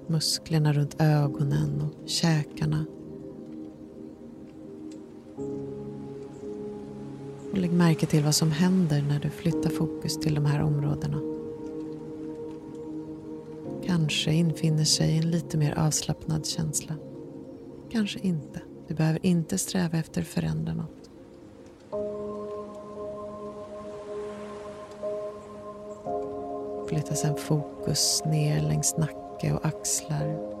Musklerna 0.06 0.72
runt 0.72 1.00
ögonen 1.00 1.82
och 1.82 2.08
käkarna. 2.08 2.84
Och 7.52 7.58
lägg 7.58 7.72
märke 7.72 8.06
till 8.06 8.24
vad 8.24 8.34
som 8.34 8.50
händer 8.50 9.02
när 9.02 9.20
du 9.20 9.30
flyttar 9.30 9.70
fokus 9.70 10.16
till 10.20 10.34
de 10.34 10.46
här 10.46 10.62
områdena. 10.62 11.20
Kanske 13.86 14.32
infinner 14.32 14.84
sig 14.84 15.18
en 15.18 15.30
lite 15.30 15.56
mer 15.56 15.78
avslappnad 15.78 16.46
känsla. 16.46 16.94
Kanske 17.90 18.18
inte. 18.18 18.60
Du 18.88 18.94
behöver 18.94 19.26
inte 19.26 19.58
sträva 19.58 19.98
efter 19.98 20.20
att 20.20 20.26
förändra 20.26 20.74
något. 20.74 21.10
Flytta 26.88 27.14
sedan 27.14 27.36
fokus 27.36 28.22
ner 28.26 28.60
längs 28.60 28.96
nacke 28.96 29.52
och 29.52 29.66
axlar 29.66 30.51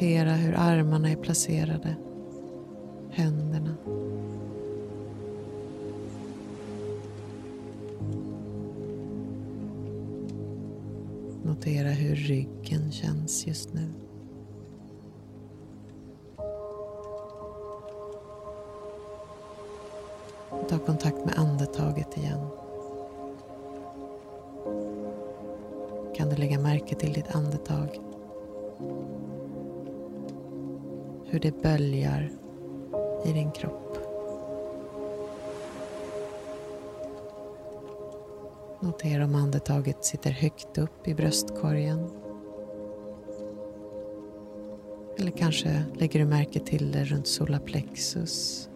Notera 0.00 0.32
hur 0.32 0.54
armarna 0.54 1.10
är 1.10 1.16
placerade, 1.16 1.96
händerna. 3.10 3.76
Notera 11.42 11.88
hur 11.88 12.14
ryggen 12.14 12.92
känns 12.92 13.46
just 13.46 13.74
nu. 13.74 13.92
Ta 20.68 20.78
kontakt 20.78 21.24
med 21.24 21.34
andetaget 21.36 22.16
igen. 22.16 22.46
Kan 26.16 26.28
du 26.28 26.36
lägga 26.36 26.58
märke 26.58 26.94
till 26.94 27.12
ditt 27.12 27.34
andetag? 27.34 28.09
Hur 31.32 31.40
det 31.40 31.62
böljar 31.62 32.30
i 33.24 33.32
din 33.32 33.50
kropp. 33.50 33.98
Notera 38.80 39.24
om 39.24 39.34
andetaget 39.34 40.04
sitter 40.04 40.30
högt 40.30 40.78
upp 40.78 41.08
i 41.08 41.14
bröstkorgen. 41.14 42.10
Eller 45.18 45.30
kanske 45.30 45.84
lägger 45.98 46.20
du 46.20 46.26
märke 46.26 46.60
till 46.60 46.92
det 46.92 47.04
runt 47.04 47.26
solarplexus. 47.26 48.68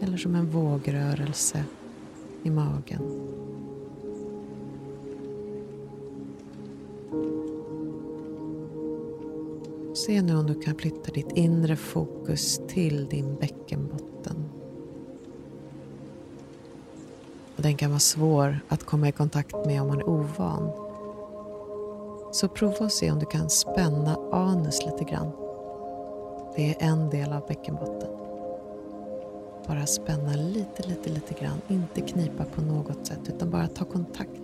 Eller 0.00 0.16
som 0.16 0.34
en 0.34 0.50
vågrörelse 0.50 1.64
i 2.42 2.50
magen. 2.50 3.02
Se 10.06 10.22
nu 10.22 10.36
om 10.36 10.46
du 10.46 10.54
kan 10.54 10.74
flytta 10.74 11.12
ditt 11.12 11.32
inre 11.32 11.76
fokus 11.76 12.60
till 12.68 13.06
din 13.06 13.34
bäckenbotten. 13.34 14.44
Och 17.56 17.62
den 17.62 17.76
kan 17.76 17.90
vara 17.90 18.00
svår 18.00 18.60
att 18.68 18.84
komma 18.84 19.08
i 19.08 19.12
kontakt 19.12 19.66
med 19.66 19.82
om 19.82 19.88
man 19.88 19.98
är 19.98 20.08
ovan. 20.08 20.70
Så 22.32 22.48
prova 22.48 22.86
att 22.86 22.92
se 22.92 23.10
om 23.10 23.18
du 23.18 23.26
kan 23.26 23.50
spänna 23.50 24.16
anus 24.32 24.86
lite 24.86 25.04
grann. 25.04 25.30
Det 26.56 26.70
är 26.70 26.76
en 26.88 27.10
del 27.10 27.32
av 27.32 27.46
bäckenbotten. 27.48 28.10
Bara 29.66 29.86
spänna 29.86 30.32
lite, 30.32 30.88
lite, 30.88 31.10
lite 31.10 31.34
grann. 31.40 31.60
Inte 31.68 32.00
knipa 32.00 32.44
på 32.44 32.62
något 32.62 33.06
sätt 33.06 33.20
utan 33.28 33.50
bara 33.50 33.68
ta 33.68 33.84
kontakt. 33.84 34.42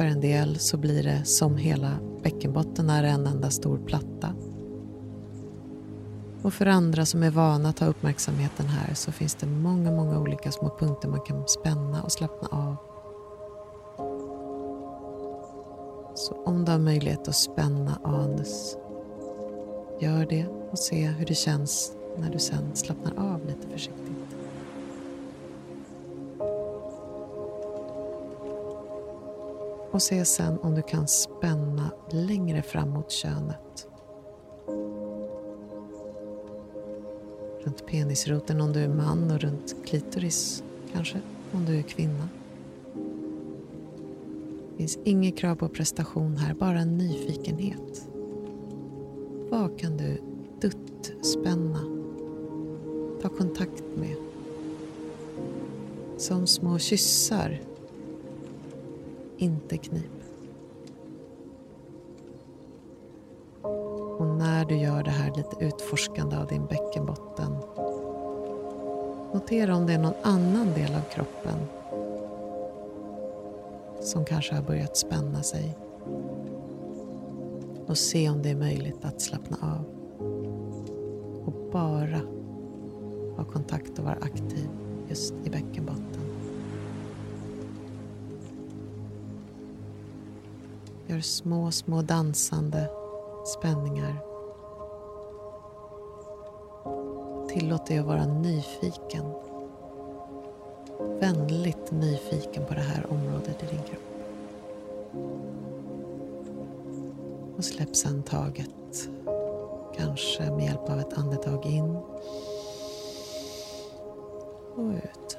För 0.00 0.06
en 0.06 0.20
del 0.20 0.58
så 0.58 0.76
blir 0.76 1.02
det 1.02 1.24
som 1.24 1.56
hela 1.56 1.98
bäckenbotten 2.22 2.90
är 2.90 3.04
en 3.04 3.26
enda 3.26 3.50
stor 3.50 3.78
platta. 3.78 4.34
Och 6.42 6.54
för 6.54 6.66
andra 6.66 7.06
som 7.06 7.22
är 7.22 7.30
vana 7.30 7.68
att 7.68 7.78
ha 7.78 7.86
uppmärksamheten 7.86 8.66
här 8.66 8.94
så 8.94 9.12
finns 9.12 9.34
det 9.34 9.46
många, 9.46 9.90
många 9.90 10.20
olika 10.20 10.52
små 10.52 10.76
punkter 10.78 11.08
man 11.08 11.20
kan 11.20 11.48
spänna 11.48 12.02
och 12.02 12.12
slappna 12.12 12.48
av. 12.48 12.76
Så 16.14 16.34
om 16.44 16.64
du 16.64 16.72
har 16.72 16.78
möjlighet 16.78 17.28
att 17.28 17.36
spänna 17.36 18.00
anus, 18.04 18.76
gör 20.00 20.26
det 20.26 20.46
och 20.70 20.78
se 20.78 21.06
hur 21.06 21.26
det 21.26 21.34
känns 21.34 21.92
när 22.18 22.30
du 22.30 22.38
sen 22.38 22.76
slappnar 22.76 23.32
av 23.32 23.46
lite 23.46 23.68
försiktigt. 23.72 24.19
Och 29.92 30.02
se 30.02 30.24
sen 30.24 30.58
om 30.58 30.74
du 30.74 30.82
kan 30.82 31.08
spänna 31.08 31.90
längre 32.10 32.62
fram 32.62 32.90
mot 32.90 33.10
könet. 33.10 33.88
Runt 37.64 37.86
penisroten 37.86 38.60
om 38.60 38.72
du 38.72 38.80
är 38.80 38.88
man 38.88 39.30
och 39.30 39.40
runt 39.40 39.76
klitoris 39.84 40.62
kanske 40.92 41.20
om 41.52 41.64
du 41.64 41.78
är 41.78 41.82
kvinna. 41.82 42.28
Det 44.70 44.76
finns 44.76 44.98
inget 45.04 45.36
krav 45.36 45.54
på 45.54 45.68
prestation 45.68 46.36
här, 46.36 46.54
bara 46.54 46.80
en 46.80 46.98
nyfikenhet. 46.98 48.08
Vad 49.50 49.78
kan 49.78 49.96
du 49.96 50.20
dutt-spänna? 50.60 51.80
Ta 53.22 53.28
kontakt 53.28 53.84
med? 53.96 54.16
Som 56.16 56.46
små 56.46 56.78
kyssar 56.78 57.60
inte 59.40 59.76
knip. 59.76 60.10
Och 64.18 64.26
när 64.26 64.64
du 64.64 64.76
gör 64.76 65.02
det 65.02 65.10
här 65.10 65.36
lite 65.36 65.64
utforskande 65.64 66.36
av 66.36 66.46
din 66.46 66.66
bäckenbotten 66.66 67.56
notera 69.34 69.76
om 69.76 69.86
det 69.86 69.92
är 69.92 69.98
någon 69.98 70.14
annan 70.22 70.66
del 70.74 70.94
av 70.94 71.00
kroppen 71.14 71.58
som 74.00 74.24
kanske 74.24 74.54
har 74.54 74.62
börjat 74.62 74.96
spänna 74.96 75.42
sig 75.42 75.76
och 77.86 77.98
se 77.98 78.30
om 78.30 78.42
det 78.42 78.50
är 78.50 78.56
möjligt 78.56 79.04
att 79.04 79.20
slappna 79.20 79.56
av 79.62 79.84
och 81.44 81.70
bara 81.72 82.20
ha 83.36 83.44
kontakt 83.44 83.98
och 83.98 84.04
vara 84.04 84.18
aktiv 84.20 84.68
just 85.08 85.34
i 85.44 85.50
bäckenbotten. 85.50 86.29
Gör 91.10 91.20
små, 91.20 91.70
små 91.70 92.02
dansande 92.02 92.90
spänningar. 93.44 94.16
Tillåt 97.48 97.86
dig 97.86 97.98
att 97.98 98.06
vara 98.06 98.26
nyfiken. 98.26 99.24
Vänligt 101.20 101.90
nyfiken 101.90 102.66
på 102.66 102.74
det 102.74 102.80
här 102.80 103.06
området 103.10 103.62
i 103.62 103.66
din 103.66 103.82
kropp. 103.82 104.00
Och 107.56 107.64
släpp 107.64 107.96
sen 107.96 108.22
taget. 108.22 109.08
Kanske 109.96 110.50
med 110.50 110.64
hjälp 110.64 110.90
av 110.90 111.00
ett 111.00 111.18
andetag 111.18 111.66
in 111.66 111.96
och 114.74 114.92
ut. 114.92 115.38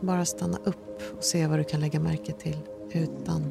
Bara 0.00 0.24
stanna 0.24 0.58
upp 0.64 0.85
se 1.26 1.46
vad 1.46 1.58
du 1.58 1.64
kan 1.64 1.80
lägga 1.80 2.00
märke 2.00 2.32
till 2.32 2.56
utan 2.92 3.42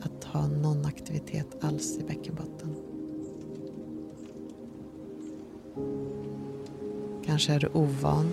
att 0.00 0.24
ha 0.24 0.48
någon 0.48 0.84
aktivitet 0.84 1.46
alls 1.60 1.98
i 1.98 2.02
bäckenbotten. 2.02 2.74
Kanske 7.26 7.52
är 7.52 7.60
du 7.60 7.68
ovan 7.72 8.30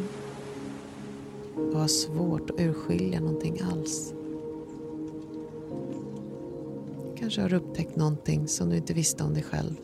och 1.56 1.80
har 1.80 1.88
svårt 1.88 2.50
att 2.50 2.60
urskilja 2.60 3.20
någonting 3.20 3.62
alls. 3.72 4.14
Kanske 7.20 7.42
har 7.42 7.50
du 7.50 7.56
upptäckt 7.56 7.96
någonting 7.96 8.48
som 8.48 8.70
du 8.70 8.78
inte 8.78 8.94
visste 8.94 9.24
om 9.24 9.34
dig 9.34 9.44
själv. 9.44 9.76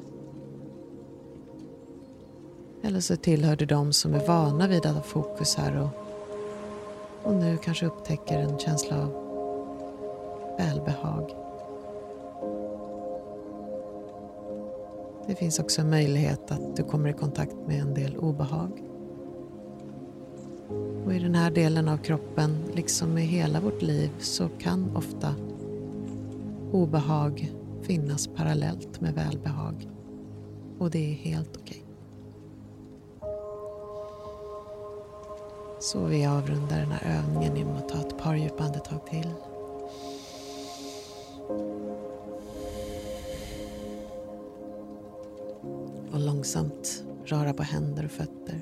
Eller 2.81 2.99
så 2.99 3.15
tillhör 3.15 3.55
du 3.55 3.65
de 3.65 3.93
som 3.93 4.13
är 4.13 4.27
vana 4.27 4.67
vid 4.67 4.85
att 4.85 4.95
ha 4.95 5.03
fokus 5.03 5.55
här 5.55 5.81
och 5.81 6.02
och 7.23 7.35
nu 7.35 7.57
kanske 7.57 7.85
upptäcker 7.85 8.39
en 8.39 8.59
känsla 8.59 9.01
av 9.01 9.11
välbehag. 10.57 11.35
Det 15.27 15.35
finns 15.35 15.59
också 15.59 15.81
en 15.81 15.89
möjlighet 15.89 16.51
att 16.51 16.75
du 16.75 16.83
kommer 16.83 17.09
i 17.09 17.13
kontakt 17.13 17.55
med 17.67 17.81
en 17.81 17.93
del 17.93 18.17
obehag. 18.17 18.83
Och 21.05 21.13
i 21.13 21.19
den 21.19 21.35
här 21.35 21.51
delen 21.51 21.87
av 21.87 21.97
kroppen, 21.97 22.57
liksom 22.73 23.17
i 23.17 23.21
hela 23.21 23.59
vårt 23.59 23.81
liv, 23.81 24.09
så 24.19 24.49
kan 24.59 24.95
ofta 24.95 25.35
obehag 26.71 27.53
finnas 27.81 28.27
parallellt 28.27 29.01
med 29.01 29.13
välbehag. 29.13 29.89
Och 30.79 30.91
det 30.91 31.11
är 31.11 31.13
helt 31.13 31.57
okej. 31.57 31.82
Så 35.83 36.05
vi 36.05 36.25
avrundar 36.25 36.79
den 36.79 36.91
här 36.91 37.17
övningen 37.17 37.55
genom 37.55 37.75
att 37.75 37.89
ta 37.89 37.97
ett 37.97 38.17
par 38.17 38.35
djupa 38.35 38.63
andetag 38.63 39.05
till. 39.05 39.33
Och 46.11 46.19
långsamt 46.19 47.03
röra 47.25 47.53
på 47.53 47.63
händer 47.63 48.05
och 48.05 48.11
fötter. 48.11 48.61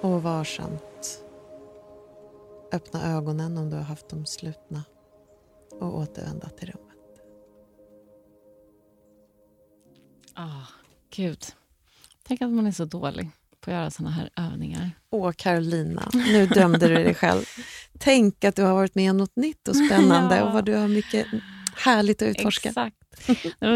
Och 0.00 0.22
varsamt 0.22 1.24
öppna 2.72 3.16
ögonen 3.16 3.58
om 3.58 3.70
du 3.70 3.76
har 3.76 3.82
haft 3.82 4.08
dem 4.08 4.26
slutna 4.26 4.84
och 5.80 5.98
återvända 5.98 6.48
till 6.48 6.68
rummet. 6.68 7.22
Ah, 10.34 10.66
Gud. 11.10 11.44
Tänk 12.30 12.42
att 12.42 12.50
man 12.50 12.66
är 12.66 12.72
så 12.72 12.84
dålig 12.84 13.30
på 13.60 13.64
få 13.64 13.70
göra 13.70 13.90
såna 13.90 14.10
här 14.10 14.30
övningar. 14.36 14.90
Åh, 15.10 15.32
Carolina, 15.32 16.08
nu 16.12 16.46
dömde 16.46 16.88
du 16.88 16.94
dig 16.94 17.14
själv. 17.14 17.44
Tänk 17.98 18.44
att 18.44 18.56
du 18.56 18.62
har 18.62 18.74
varit 18.74 18.94
med 18.94 19.10
om 19.10 19.16
något 19.16 19.36
nytt 19.36 19.68
och 19.68 19.76
spännande 19.76 20.36
ja. 20.36 20.44
och 20.44 20.52
vad 20.52 20.64
du 20.64 20.74
har 20.74 20.88
mycket 20.88 21.26
härligt 21.76 22.22
att 22.22 22.28
utforska. 22.28 22.68
Exakt. 22.68 22.96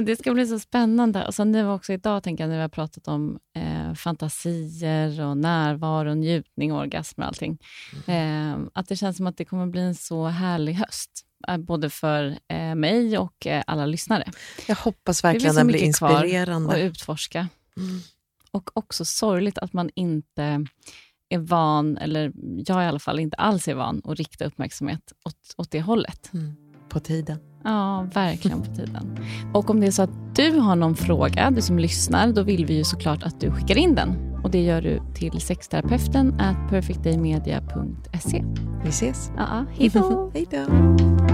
det 0.06 0.16
ska 0.16 0.34
bli 0.34 0.46
så 0.46 0.58
spännande. 0.58 1.26
Och 1.26 1.34
sen 1.34 1.52
nu 1.52 1.70
också 1.70 1.92
idag, 1.92 2.22
tänker 2.22 2.44
jag, 2.44 2.48
när 2.48 2.56
vi 2.56 2.62
har 2.62 2.68
pratat 2.68 3.08
om 3.08 3.38
eh, 3.56 3.94
fantasier 3.94 5.20
och 5.20 5.36
närvaro, 5.36 6.14
njutning, 6.14 6.72
orgasmer 6.72 7.24
och 7.24 7.28
allting. 7.28 7.58
Eh, 8.06 8.58
att 8.74 8.88
det 8.88 8.96
känns 8.96 9.16
som 9.16 9.26
att 9.26 9.36
det 9.36 9.44
kommer 9.44 9.66
bli 9.66 9.80
en 9.80 9.94
så 9.94 10.26
härlig 10.26 10.74
höst. 10.74 11.10
Eh, 11.48 11.56
både 11.56 11.90
för 11.90 12.38
eh, 12.48 12.74
mig 12.74 13.18
och 13.18 13.46
eh, 13.46 13.62
alla 13.66 13.86
lyssnare. 13.86 14.30
Jag 14.66 14.76
hoppas 14.76 15.24
verkligen 15.24 15.54
den 15.54 15.66
blir 15.66 15.82
inspirerande. 15.82 16.68
Kvar 16.68 16.78
att 16.78 16.84
utforska. 16.84 17.48
Mm. 17.76 18.00
Och 18.54 18.70
också 18.74 19.04
sorgligt 19.04 19.58
att 19.58 19.72
man 19.72 19.90
inte 19.94 20.66
är 21.28 21.38
van, 21.38 21.96
eller 21.96 22.32
jag 22.66 22.82
i 22.82 22.86
alla 22.86 22.98
fall 22.98 23.20
inte 23.20 23.36
alls 23.36 23.68
är 23.68 23.74
van, 23.74 24.02
att 24.04 24.18
rikta 24.18 24.44
uppmärksamhet 24.44 25.12
åt, 25.24 25.54
åt 25.56 25.70
det 25.70 25.80
hållet. 25.80 26.30
Mm. 26.34 26.54
På 26.88 27.00
tiden. 27.00 27.38
Ja, 27.64 28.06
verkligen 28.14 28.62
på 28.62 28.74
tiden. 28.74 29.18
Och 29.54 29.70
om 29.70 29.80
det 29.80 29.86
är 29.86 29.90
så 29.90 30.02
att 30.02 30.36
du 30.36 30.58
har 30.58 30.76
någon 30.76 30.96
fråga, 30.96 31.50
du 31.50 31.62
som 31.62 31.78
lyssnar, 31.78 32.32
då 32.32 32.42
vill 32.42 32.66
vi 32.66 32.76
ju 32.76 32.84
såklart 32.84 33.22
att 33.22 33.40
du 33.40 33.50
skickar 33.50 33.78
in 33.78 33.94
den. 33.94 34.34
Och 34.44 34.50
Det 34.50 34.62
gör 34.62 34.82
du 34.82 35.00
till 35.14 35.40
sexterapeuten 35.40 36.40
at 36.40 36.70
perfectdaymedia.se. 36.70 38.44
Vi 38.82 38.88
ses. 38.88 39.30
Ja, 39.36 39.66
hej 39.78 39.88
då. 39.88 40.30
hej 40.34 40.46
då. 40.50 41.33